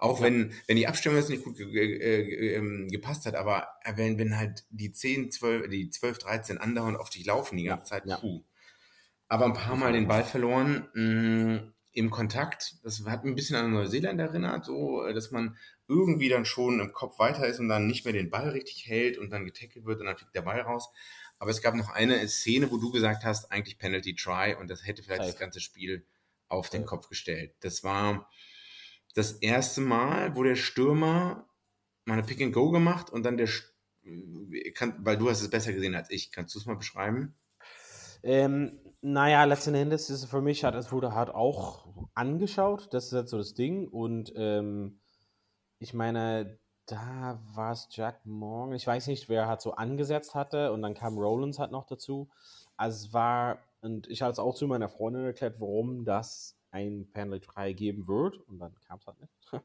[0.03, 0.25] Auch ja.
[0.25, 4.37] wenn, wenn die Abstimmung jetzt nicht gut ge ge ähm, gepasst hat, aber wenn, wenn
[4.37, 8.43] halt die 10, 12, die 12, 13 andauernd auf dich laufen die ganze Zeit, puh.
[9.29, 12.83] Aber ein paar Mal den Ball verloren mh, mm, im Kontakt.
[12.83, 15.55] Das hat ein bisschen an Neuseeland erinnert, so, dass man
[15.87, 19.17] irgendwie dann schon im Kopf weiter ist und dann nicht mehr den Ball richtig hält
[19.17, 20.89] und dann getackelt wird und dann fliegt der Ball raus.
[21.39, 24.85] Aber es gab noch eine Szene, wo du gesagt hast, eigentlich Penalty Try und das
[24.85, 25.29] hätte vielleicht Zeit.
[25.29, 26.05] das ganze Spiel
[26.49, 27.53] auf den Kopf gestellt.
[27.61, 28.29] Das war
[29.13, 31.47] das erste Mal, wo der Stürmer
[32.05, 33.49] mal eine Pick and Go gemacht und dann der,
[34.73, 36.31] kann, weil du hast es besser gesehen als ich.
[36.31, 37.35] Kannst du es mal beschreiben?
[38.23, 43.07] Ähm, naja, letzten Endes ist es für mich, hat, es wurde halt auch angeschaut, das
[43.07, 45.01] ist halt so das Ding und ähm,
[45.79, 50.71] ich meine, da war es Jack Morgan, ich weiß nicht, wer halt so angesetzt hatte
[50.71, 52.29] und dann kam Rollins halt noch dazu.
[52.77, 57.07] Also es war, und ich habe es auch zu meiner Freundin erklärt, warum das ein
[57.13, 59.33] Panel 3 geben wird und dann kam es halt nicht.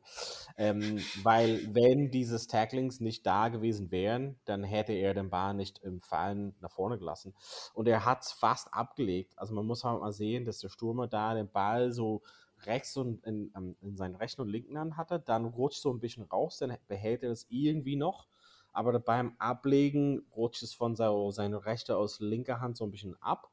[0.58, 5.78] ähm, weil wenn dieses Tacklings nicht da gewesen wären, dann hätte er den Ball nicht
[5.78, 7.34] im Fallen nach vorne gelassen.
[7.72, 9.38] Und er hat es fast abgelegt.
[9.38, 12.22] Also man muss halt mal sehen, dass der Stürmer da den Ball so
[12.66, 16.00] rechts und in, ähm, in seinen rechten und linken Hand hatte, dann rutscht so ein
[16.00, 18.28] bisschen raus, dann behält er das irgendwie noch.
[18.72, 23.16] Aber beim Ablegen rutscht es von so, seiner rechten aus linker Hand so ein bisschen
[23.22, 23.50] ab.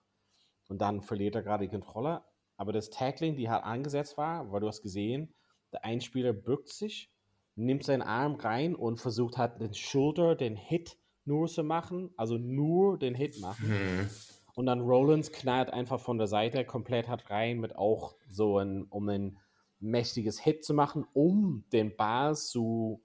[0.68, 2.22] Und dann verliert er gerade die Kontrolle.
[2.58, 5.34] Aber das Tackling, die halt angesetzt war, weil du hast gesehen,
[5.72, 7.12] der Einspieler bückt sich,
[7.56, 12.38] nimmt seinen Arm rein und versucht halt den Schulter, den Hit nur zu machen, also
[12.38, 13.70] nur den Hit machen.
[13.70, 14.10] Mhm.
[14.56, 18.84] Und dann Rollins knallt einfach von der Seite komplett hat rein mit auch so ein,
[18.84, 19.38] um ein
[19.80, 23.04] mächtiges Hit zu machen, um den Ball zu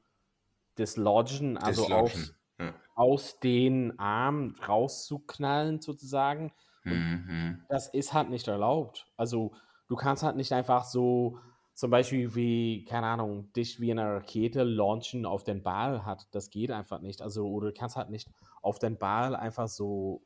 [0.79, 2.75] dislodgen, also aus, ja.
[2.95, 6.53] aus den Arm rauszuknallen sozusagen.
[6.95, 7.64] Mhm.
[7.68, 9.07] Das ist halt nicht erlaubt.
[9.16, 9.53] Also
[9.88, 11.38] du kannst halt nicht einfach so
[11.80, 16.28] zum Beispiel wie, keine Ahnung, dich wie eine Rakete launchen auf den Ball hat.
[16.32, 17.22] Das geht einfach nicht.
[17.22, 18.28] Also, oder du kannst halt nicht
[18.61, 20.22] auf den Ball einfach so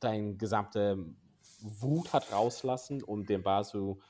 [0.00, 0.98] dein gesamte
[1.60, 4.00] Wut hat rauslassen, um den Ball so,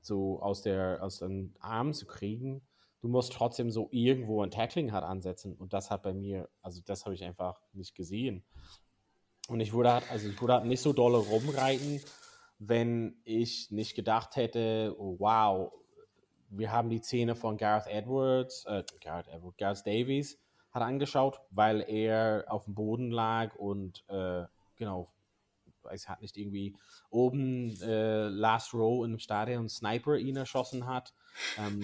[0.00, 2.62] so aus, der, aus den Armen zu kriegen.
[3.00, 5.54] Du musst trotzdem so irgendwo ein Tackling hat ansetzen.
[5.54, 8.44] Und das hat bei mir, also das habe ich einfach nicht gesehen.
[9.50, 12.00] Und ich würde halt, also ich würde halt nicht so dolle rumreiten,
[12.60, 15.72] wenn ich nicht gedacht hätte, oh, wow,
[16.50, 20.38] wir haben die Szene von Gareth Edwards, äh, Gareth Edwards, Gareth Davies
[20.70, 24.44] hat angeschaut, weil er auf dem Boden lag und äh,
[24.76, 25.10] genau,
[25.90, 26.76] es hat nicht irgendwie
[27.10, 31.12] oben äh, Last Row im Stadion Sniper ihn erschossen hat,
[31.58, 31.82] ähm,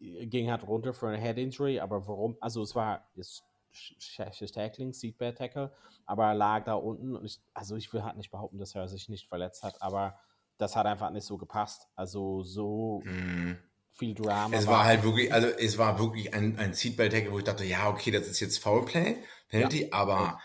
[0.00, 2.38] ging halt runter für eine Head Injury, aber warum?
[2.40, 5.72] Also es war, es schlechtes Tackling, Seatbelt Tackle,
[6.06, 8.88] aber er lag da unten und ich, also ich will halt nicht behaupten, dass er
[8.88, 10.18] sich nicht verletzt hat, aber
[10.58, 11.88] das hat einfach nicht so gepasst.
[11.96, 13.56] Also so mm.
[13.92, 14.54] viel Drama.
[14.56, 17.44] Es war, war halt wirklich, also es war wirklich ein, ein Seatbelt Tackle, wo ich
[17.44, 19.16] dachte, ja, okay, das ist jetzt Foulplay,
[19.48, 19.88] Penalty, ja.
[19.92, 20.40] aber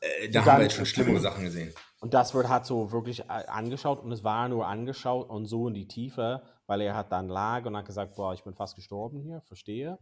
[0.00, 1.72] äh, da haben wir jetzt schon schlimmere Sachen gesehen.
[2.00, 5.68] Und das wird halt so wirklich äh, angeschaut und es war nur angeschaut und so
[5.68, 8.76] in die Tiefe, weil er hat dann lag und hat gesagt, boah, ich bin fast
[8.76, 9.98] gestorben hier, verstehe.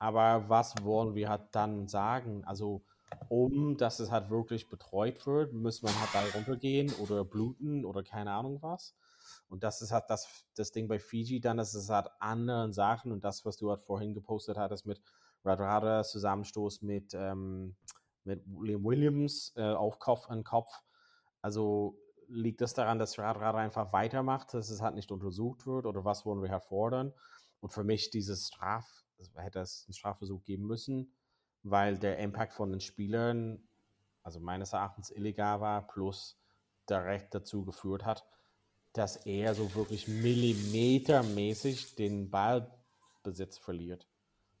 [0.00, 2.42] Aber was wollen wir halt dann sagen?
[2.46, 2.82] Also,
[3.28, 8.02] um dass es halt wirklich betreut wird, muss man halt da runtergehen oder bluten oder
[8.02, 8.96] keine Ahnung was.
[9.48, 13.12] Und das ist halt das, das Ding bei Fiji dann, dass es halt anderen Sachen
[13.12, 15.02] und das, was du halt vorhin gepostet hattest mit
[15.44, 17.76] Radradra, Zusammenstoß mit, ähm,
[18.24, 20.70] mit William Williams äh, auf Kopf an Kopf.
[21.42, 26.06] Also liegt das daran, dass Radradra einfach weitermacht, dass es halt nicht untersucht wird oder
[26.06, 27.12] was wollen wir halt fordern?
[27.60, 29.04] Und für mich dieses Straf,
[29.36, 31.12] hätte es einen Strafversuch geben müssen,
[31.62, 33.62] weil der Impact von den Spielern,
[34.22, 36.38] also meines Erachtens illegal war, plus
[36.88, 38.26] direkt dazu geführt hat,
[38.92, 44.08] dass er so wirklich millimetermäßig den Ballbesitz verliert.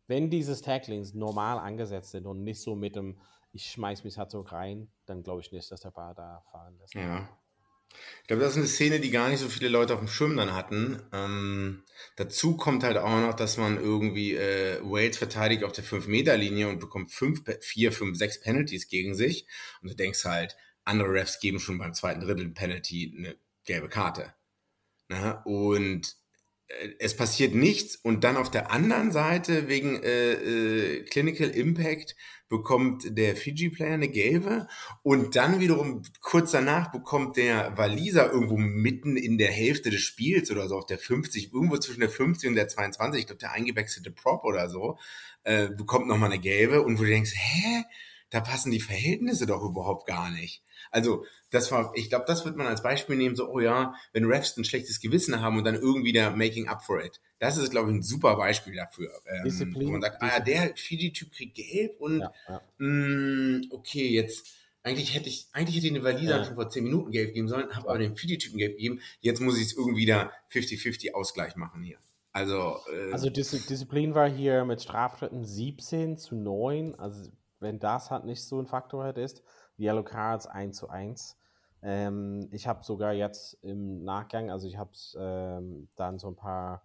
[0.06, 3.20] Wenn dieses Tacklings normal angesetzt sind und nicht so mit dem,
[3.52, 6.76] ich schmeiß mich halt so rein, dann glaube ich nicht, dass der Ball da fahren
[6.78, 6.94] lässt.
[6.94, 7.28] Ja.
[8.22, 10.36] Ich glaube, das ist eine Szene, die gar nicht so viele Leute auf dem Schirm
[10.36, 11.02] dann hatten.
[11.12, 11.82] Ähm,
[12.16, 16.78] dazu kommt halt auch noch, dass man irgendwie äh, Wales verteidigt auf der 5-Meter-Linie und
[16.78, 19.46] bekommt 5, 4, 5, 6 Penalties gegen sich.
[19.82, 24.34] Und du denkst halt, andere Refs geben schon beim zweiten Drittel Penalty eine gelbe Karte.
[25.08, 25.42] Na?
[25.44, 26.16] Und
[26.98, 32.16] es passiert nichts und dann auf der anderen Seite wegen äh, äh, Clinical Impact
[32.48, 34.66] bekommt der Fiji-Player eine gelbe
[35.02, 40.50] und dann wiederum kurz danach bekommt der Waliser irgendwo mitten in der Hälfte des Spiels
[40.50, 43.52] oder so auf der 50, irgendwo zwischen der 50 und der 22, ich glaube der
[43.52, 44.98] eingewechselte Prop oder so,
[45.44, 47.84] äh, bekommt nochmal eine gelbe und wo du denkst, hä,
[48.30, 50.62] da passen die Verhältnisse doch überhaupt gar nicht.
[50.90, 54.24] Also das war, ich glaube, das wird man als Beispiel nehmen, so, oh ja, wenn
[54.24, 57.20] Refs ein schlechtes Gewissen haben und dann irgendwie der Making up for it.
[57.38, 59.10] Das ist, glaube ich, ein super Beispiel dafür.
[59.26, 59.88] Ähm, Disziplin.
[59.88, 62.62] Wo man sagt, ah, der Fiji-Typ kriegt gelb und ja, ja.
[62.78, 64.46] Mh, mm, okay, jetzt
[64.82, 66.44] eigentlich hätte ich, eigentlich hätte ich eine Valisa ja.
[66.44, 69.00] schon vor zehn Minuten gelb geben sollen, habe aber den Fiji-Typen gelb gegeben.
[69.20, 71.98] Jetzt muss ich es irgendwie wieder 50-50 Ausgleich machen hier.
[72.32, 76.94] Also, äh, also Dis Disziplin war hier mit Strafschritten 17 zu 9.
[76.94, 79.42] Also wenn das halt nicht so ein Faktor halt ist,
[79.78, 81.36] Yellow Cards 1 zu 1.
[81.82, 86.82] Ähm, ich habe sogar jetzt im Nachgang, also ich habe ähm, dann so ein paar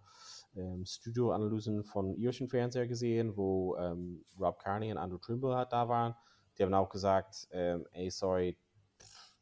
[0.54, 5.88] ähm, Studio-Analysen von irischen Fernseher gesehen, wo ähm, Rob Carney und Andrew Trimble halt da
[5.88, 6.14] waren.
[6.56, 8.56] Die haben auch gesagt, ähm, ey, sorry,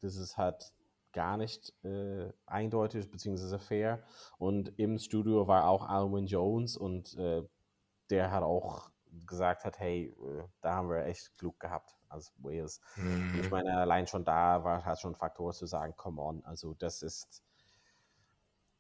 [0.01, 0.72] das ist halt
[1.12, 3.59] gar nicht äh, eindeutig bzw.
[3.59, 4.03] fair.
[4.39, 7.43] Und im Studio war auch Alwyn Jones und äh,
[8.11, 8.91] der hat auch
[9.27, 12.81] gesagt hat, hey, äh, da haben wir echt Glück gehabt als Wales.
[12.97, 13.41] Mhm.
[13.41, 17.03] Ich meine, allein schon da war halt schon Faktor zu sagen, come on, also das
[17.03, 17.43] ist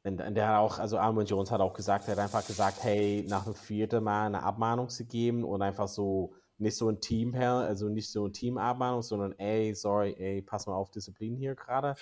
[0.06, 3.24] und der hat auch, also Armin Jones hat auch gesagt, er hat einfach gesagt, hey,
[3.26, 7.34] nach dem vierten Mal eine Abmahnung zu geben und einfach so nicht so ein Team,
[7.34, 11.94] also nicht so ein Teamabmahnung, sondern ey, sorry, ey, pass mal auf Disziplin hier gerade.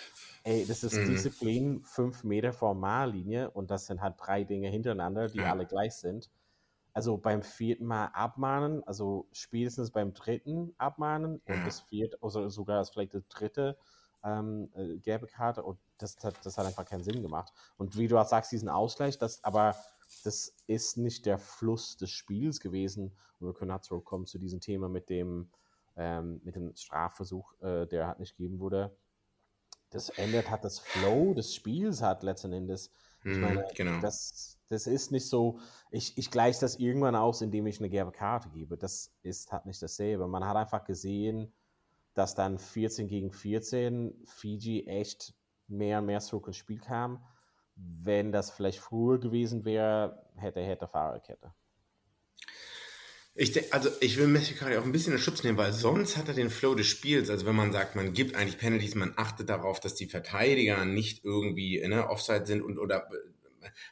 [0.43, 1.11] Ey, das ist mhm.
[1.11, 5.53] Disziplin fünf Meter vor Mahllinie und das sind halt drei Dinge hintereinander, die ja.
[5.53, 6.28] alle gleich sind
[6.93, 12.78] also beim vierten Mal abmahnen, also spätestens beim dritten abmahnen und das vierte, also sogar
[12.78, 13.78] das vielleicht das dritte
[14.24, 17.53] ähm, äh, gelbe Karte und das, das, das, hat einfach keinen Sinn gemacht.
[17.76, 19.74] Und wie du auch sagst, diesen Ausgleich, das aber
[20.24, 23.12] das ist nicht der Fluss des Spiels gewesen.
[23.40, 25.51] Und wir können halt zurückkommen zu diesem Thema mit dem,
[25.97, 28.97] ähm, mit dem Strafversuch, äh, der halt nicht gegeben wurde.
[29.90, 32.90] Das ändert hat das Flow des Spiels hat letzten Endes.
[33.24, 34.01] Ich mhm, meine, genau.
[34.01, 35.59] das, das ist nicht so,
[35.91, 38.77] ich, ich gleiche das irgendwann aus, indem ich eine gelbe Karte gebe.
[38.77, 40.27] Das ist halt nicht dasselbe.
[40.27, 41.53] Man hat einfach gesehen,
[42.14, 45.35] dass dann 14 gegen 14 Fiji echt
[45.68, 47.23] mehr und mehr zurück ins Spiel kam.
[47.77, 51.53] Wenn das vielleicht früher gewesen wäre, hätte, hätte Fahrerkette.
[53.35, 56.35] Ich, also ich will gerade auch ein bisschen in Schutz nehmen, weil sonst hat er
[56.35, 57.31] den Flow des Spiels.
[57.31, 61.25] Also wenn man sagt, man gibt eigentlich Penalties, man achtet darauf, dass die Verteidiger nicht
[61.25, 63.09] irgendwie ne, Offside sind und oder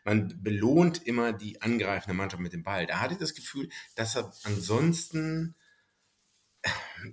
[0.04, 2.86] man belohnt immer die angreifende Mannschaft mit dem Ball.
[2.86, 5.54] Da hatte ich das Gefühl, dass er ansonsten,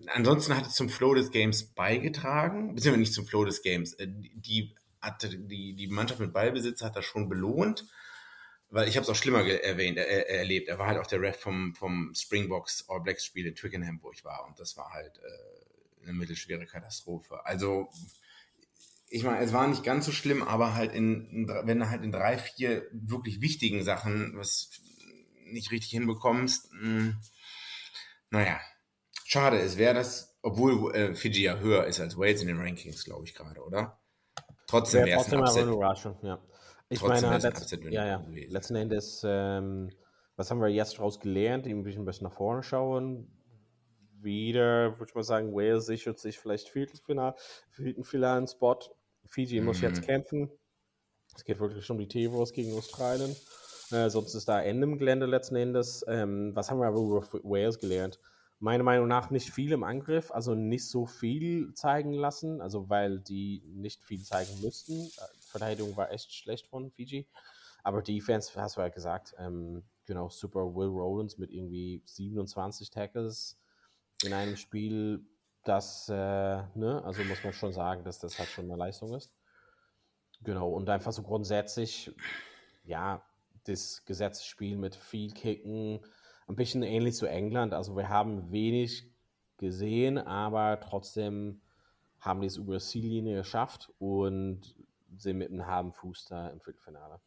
[0.08, 3.94] ansonsten hat es zum Flow des Games beigetragen, beziehungsweise nicht zum Flow des Games.
[3.94, 7.86] Äh, die, hatte, die, die Mannschaft mit Ballbesitz hat das schon belohnt,
[8.70, 10.68] weil ich habe es auch schlimmer erwähnt, er, erlebt.
[10.68, 14.12] Er war halt auch der Ref vom, vom Springboks All Blacks Spiel in Twickenham, wo
[14.12, 14.46] ich war.
[14.46, 17.46] Und das war halt äh, eine mittelschwere Katastrophe.
[17.46, 17.90] Also
[19.10, 22.12] ich meine, es war nicht ganz so schlimm, aber halt in, wenn du halt in
[22.12, 24.70] drei, vier wirklich wichtigen Sachen was
[25.46, 27.18] nicht richtig hinbekommst, mh, hm,
[28.30, 28.60] naja,
[29.26, 29.60] schade.
[29.60, 33.26] Es wäre das, obwohl äh, Fiji ja höher ist als Wales in den Rankings, glaube
[33.26, 34.00] ich gerade, oder?
[34.68, 36.16] Trotzdem wäre es ein Upset.
[36.24, 36.40] Ja.
[36.90, 38.26] Ich trotzdem meine, letzt, ja, ja.
[38.48, 39.90] letzten Endes, ähm,
[40.36, 41.66] was haben wir jetzt daraus gelernt?
[41.66, 43.32] Irgendwie ein bisschen nach vorne schauen
[44.22, 47.36] wieder, würde ich mal sagen, Wales sichert sich vielleicht Viertelfinal,
[47.72, 48.80] Viertelfinalen Spot.
[49.28, 49.66] Fiji mhm.
[49.66, 50.06] muss jetzt mhm.
[50.06, 50.52] kämpfen.
[51.36, 53.36] Es geht wirklich um die T-Wurst gegen Australien.
[53.92, 56.04] Äh, sonst ist da Ende im Gelände letzten Endes.
[56.08, 58.20] Ähm, was haben wir aber über Wales gelernt?
[58.60, 63.20] Meiner Meinung nach nicht viel im Angriff, also nicht so viel zeigen lassen, also weil
[63.20, 64.94] die nicht viel zeigen müssten.
[64.94, 67.28] Die äh, Verteidigung war echt schlecht von Fiji.
[67.84, 73.58] Aber Defense, hast du ja gesagt, ähm, genau, super Will Rowlands mit irgendwie 27 Tackles
[74.24, 75.24] in einem Spiel
[75.68, 79.32] das, äh, ne, also muss man schon sagen, dass das halt schon eine Leistung ist.
[80.42, 82.14] Genau, und einfach so grundsätzlich,
[82.84, 83.26] ja,
[83.66, 86.00] das Gesetzesspiel mit viel Kicken,
[86.48, 87.74] ein bisschen ähnlich zu England.
[87.74, 89.12] Also wir haben wenig
[89.58, 91.62] gesehen, aber trotzdem
[92.20, 94.76] haben die es über die Ziellinie geschafft und
[95.18, 97.20] sind mit einem halben Fuß da im Viertelfinale.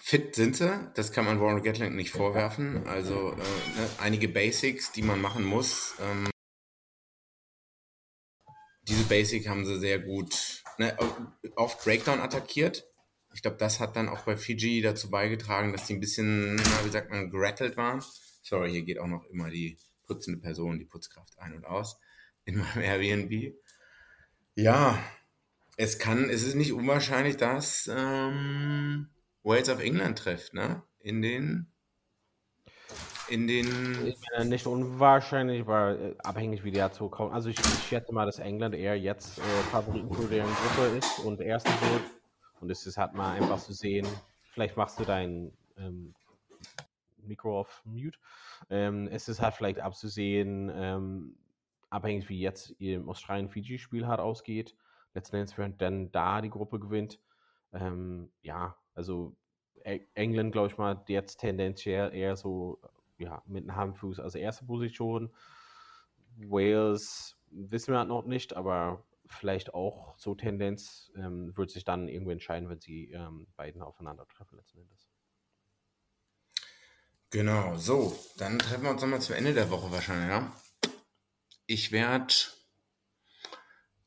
[0.00, 2.86] Fit sind sie, das kann man Warren Gatling nicht vorwerfen.
[2.86, 5.94] Also äh, ne, einige Basics, die man machen muss.
[6.00, 6.31] Ähm,
[8.88, 10.96] diese Basic haben sie sehr gut ne,
[11.56, 12.86] auf Breakdown attackiert.
[13.34, 16.90] Ich glaube, das hat dann auch bei Fiji dazu beigetragen, dass die ein bisschen, wie
[16.90, 18.02] sagt man, gerattelt waren.
[18.42, 21.98] Sorry, hier geht auch noch immer die putzende Person, die Putzkraft ein und aus
[22.44, 23.54] in meinem Airbnb.
[24.54, 25.02] Ja,
[25.76, 29.08] es kann, es ist nicht unwahrscheinlich, dass ähm,
[29.42, 30.82] Wales auf England trifft, ne?
[31.00, 31.71] In den
[33.28, 34.14] in den.
[34.44, 37.32] Nicht unwahrscheinlich, aber äh, abhängig, wie die dazu kommen.
[37.32, 41.18] Also ich, ich schätze mal, dass England eher jetzt äh, Favoriten für deren Gruppe ist
[41.20, 42.02] und Erster wird.
[42.60, 44.06] Und es ist halt mal einfach zu sehen.
[44.52, 46.14] Vielleicht machst du dein ähm,
[47.18, 48.18] Mikro auf Mute.
[48.70, 51.36] Ähm, es ist halt vielleicht abzusehen, ähm,
[51.90, 54.76] abhängig wie jetzt im Australien-Fiji-Spiel halt ausgeht.
[55.14, 57.18] Letzten Endes, wer dann da die Gruppe gewinnt.
[57.72, 59.34] Ähm, ja, also
[60.14, 62.80] England, glaube ich mal, jetzt tendenziell eher so
[63.22, 65.32] ja, mit einem Handfuß als erste Position.
[66.36, 72.08] Wales wissen wir halt noch nicht, aber vielleicht auch so Tendenz ähm, wird sich dann
[72.08, 75.08] irgendwie entscheiden, wenn sie ähm, beiden aufeinandertreffen letzten Endes.
[77.30, 80.52] Genau, so, dann treffen wir uns nochmal zum Ende der Woche wahrscheinlich, ja.
[81.66, 82.34] Ich werde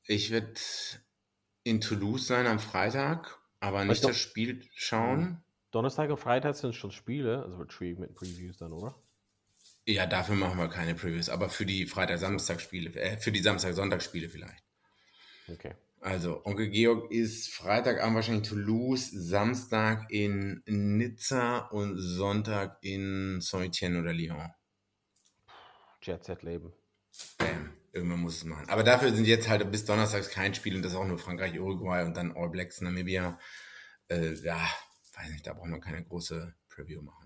[0.08, 0.54] ich werde
[1.64, 5.44] in Toulouse sein am Freitag, aber nicht das Spiel schauen.
[5.72, 8.96] Donnerstag und Freitag sind schon Spiele, also wird mit Previews dann, oder?
[9.88, 14.64] Ja, dafür machen wir keine Previews, aber für die Freitag-Samstag-Spiele, äh, für die Samstag-Sonntag-Spiele vielleicht.
[15.48, 15.76] Okay.
[16.02, 24.02] Also, Onkel Georg ist Freitagabend wahrscheinlich in Toulouse, Samstag in Nizza und Sonntag in Saint-Étienne
[24.02, 24.52] oder Lyon.
[26.02, 26.74] Jet-Set-Leben.
[27.38, 27.74] Bam.
[27.92, 28.70] Irgendwann muss es machen.
[28.70, 32.04] Aber dafür sind jetzt halt bis Donnerstags kein Spiel und das auch nur Frankreich, Uruguay
[32.04, 33.40] und dann All Blacks, Namibia.
[34.10, 34.60] Äh, ja,
[35.16, 37.25] weiß nicht, da braucht man keine große Preview machen.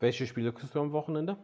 [0.00, 1.38] Welche Spiele kriegst du am Wochenende?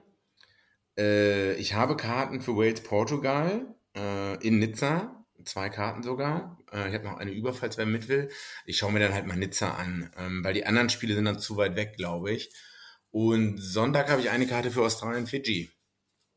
[0.97, 5.25] Äh, ich habe Karten für Wales, Portugal äh, in Nizza.
[5.45, 6.59] Zwei Karten sogar.
[6.73, 8.31] Äh, ich habe noch eine über, falls wer mit will.
[8.65, 11.39] Ich schaue mir dann halt mal Nizza an, ähm, weil die anderen Spiele sind dann
[11.39, 12.53] zu weit weg, glaube ich.
[13.11, 15.71] Und Sonntag habe ich eine Karte für Australien, Fiji.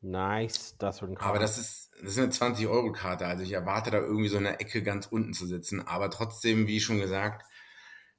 [0.02, 1.30] Nice, das wird ein Karte.
[1.30, 3.26] Aber das ist, das ist eine 20-Euro-Karte.
[3.26, 5.88] Also ich erwarte da irgendwie so eine Ecke ganz unten zu sitzen.
[5.88, 7.44] Aber trotzdem, wie schon gesagt,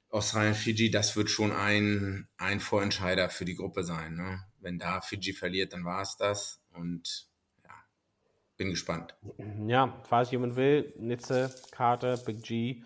[0.09, 4.15] Australien, Fiji, das wird schon ein, ein Vorentscheider für die Gruppe sein.
[4.15, 4.43] Ne?
[4.59, 6.61] Wenn da Fiji verliert, dann war es das.
[6.71, 7.27] Und
[7.63, 7.71] ja,
[8.57, 9.15] bin gespannt.
[9.67, 12.83] Ja, falls jemand will, Nitze, Karte, Big G.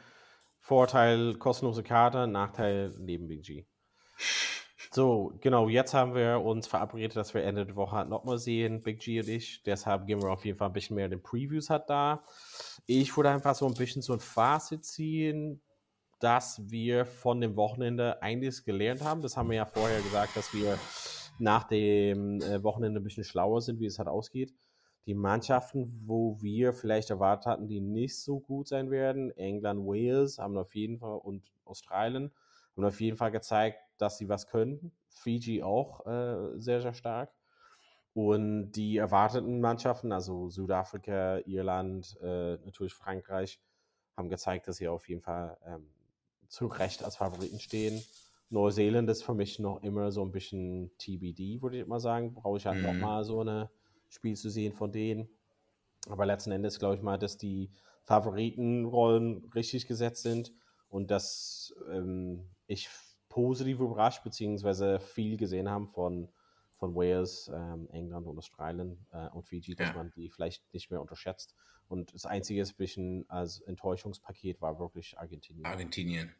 [0.59, 3.65] Vorteil, kostenlose Karte, Nachteil neben Big G.
[4.91, 8.83] So, genau, jetzt haben wir uns verabredet, dass wir Ende der Woche halt nochmal sehen,
[8.83, 9.63] Big G und ich.
[9.63, 12.23] Deshalb gehen wir auf jeden Fall ein bisschen mehr in den Previews hat da.
[12.85, 15.62] Ich würde einfach so ein bisschen so ein Fazit ziehen,
[16.23, 19.21] dass wir von dem Wochenende einiges gelernt haben.
[19.21, 20.79] Das haben wir ja vorher gesagt, dass wir
[21.37, 24.53] nach dem äh, Wochenende ein bisschen schlauer sind, wie es halt ausgeht.
[25.05, 30.39] Die Mannschaften, wo wir vielleicht erwartet hatten, die nicht so gut sein werden, England, Wales,
[30.39, 32.31] haben auf jeden Fall und Australien,
[32.77, 34.93] haben auf jeden Fall gezeigt, dass sie was können.
[35.09, 37.33] Fiji auch äh, sehr, sehr stark.
[38.13, 43.59] Und die erwarteten Mannschaften, also Südafrika, Irland, äh, natürlich Frankreich,
[44.15, 45.89] haben gezeigt, dass sie auf jeden Fall ähm,
[46.53, 48.03] zu Recht als Favoriten stehen.
[48.49, 52.35] Neuseeland ist für mich noch immer so ein bisschen TBD, würde ich mal sagen.
[52.35, 52.83] Brauche ich halt mhm.
[52.83, 53.67] nochmal so ein
[54.07, 55.27] Spiel zu sehen von denen.
[56.07, 57.71] Aber letzten Endes glaube ich mal, dass die
[58.03, 60.53] Favoritenrollen richtig gesetzt sind
[60.89, 62.87] und dass ähm, ich
[63.29, 64.99] positiv überrascht bzw.
[64.99, 66.29] viel gesehen haben von,
[66.75, 69.95] von Wales, ähm, England und Australien äh, und Fiji, dass ja.
[69.95, 71.55] man die vielleicht nicht mehr unterschätzt.
[71.87, 75.65] Und das einzige bisschen als Enttäuschungspaket war wirklich Argentinien.
[75.65, 76.31] Argentinien,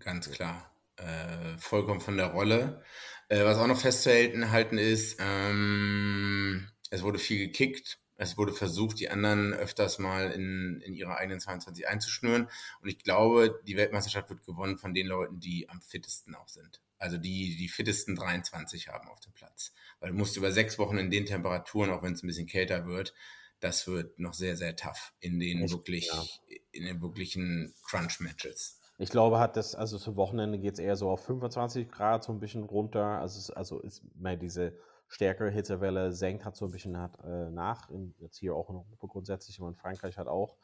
[0.00, 0.70] ganz klar.
[0.96, 2.82] Äh, vollkommen von der Rolle.
[3.28, 7.98] Äh, was auch noch festzuhalten ist, ähm, es wurde viel gekickt.
[8.16, 12.50] Es wurde versucht, die anderen öfters mal in, in ihre eigenen 22 einzuschnüren.
[12.82, 16.82] Und ich glaube, die Weltmeisterschaft wird gewonnen von den Leuten, die am fittesten auch sind.
[16.98, 19.72] Also die die fittesten 23 haben auf dem Platz.
[20.00, 22.86] Weil du musst über sechs Wochen in den Temperaturen, auch wenn es ein bisschen kälter
[22.86, 23.14] wird,
[23.60, 26.24] das wird noch sehr, sehr tough in den wirklich, ja.
[26.72, 28.79] in den wirklichen Crunch-Matches.
[29.00, 32.32] Ich glaube, hat das, also zum Wochenende geht es eher so auf 25 Grad, so
[32.32, 33.18] ein bisschen runter.
[33.18, 34.74] Also, also ist mal diese
[35.08, 37.88] stärkere Hitzewelle senkt hat so ein bisschen hat, äh, nach.
[37.88, 40.58] In, jetzt hier auch in Europa grundsätzlich, aber in Frankreich hat auch.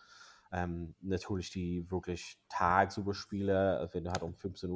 [0.53, 4.71] Ähm, natürlich die wirklich tagsüber Spiele, wenn du halt um 15.30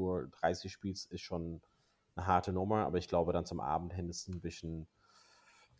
[0.64, 1.60] Uhr spielst, ist schon
[2.16, 4.88] eine harte Nummer, aber ich glaube dann zum Abend hin ist ein bisschen,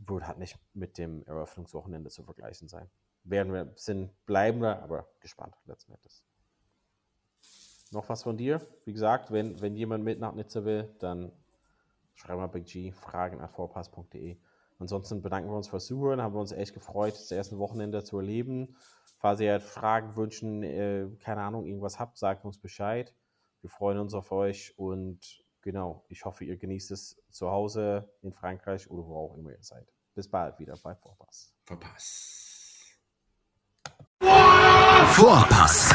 [0.01, 2.91] wird halt nicht mit dem Eröffnungswochenende zu vergleichen sein.
[3.25, 6.23] Werden wir, sind, bleiben wir, aber gespannt letzten Endes.
[7.91, 8.61] Noch was von dir?
[8.85, 11.33] Wie gesagt, wenn, wenn jemand mit nach Nizza will, dann
[12.15, 14.37] schreib mal Big G, fragen at vorpass.de.
[14.79, 18.19] Ansonsten bedanken wir uns fürs Zuhören, haben wir uns echt gefreut, das erste Wochenende zu
[18.19, 18.77] erleben.
[19.19, 23.15] Falls ihr Fragen, Wünschen, äh, keine Ahnung, irgendwas habt, sagt uns Bescheid.
[23.61, 28.33] Wir freuen uns auf euch und genau, ich hoffe, ihr genießt es zu Hause in
[28.33, 29.87] Frankreich oder wo auch immer ihr seid.
[30.15, 31.53] Bis bald wieder bei Vorpass.
[31.67, 32.99] Vorpass.
[35.13, 35.95] Vorpass,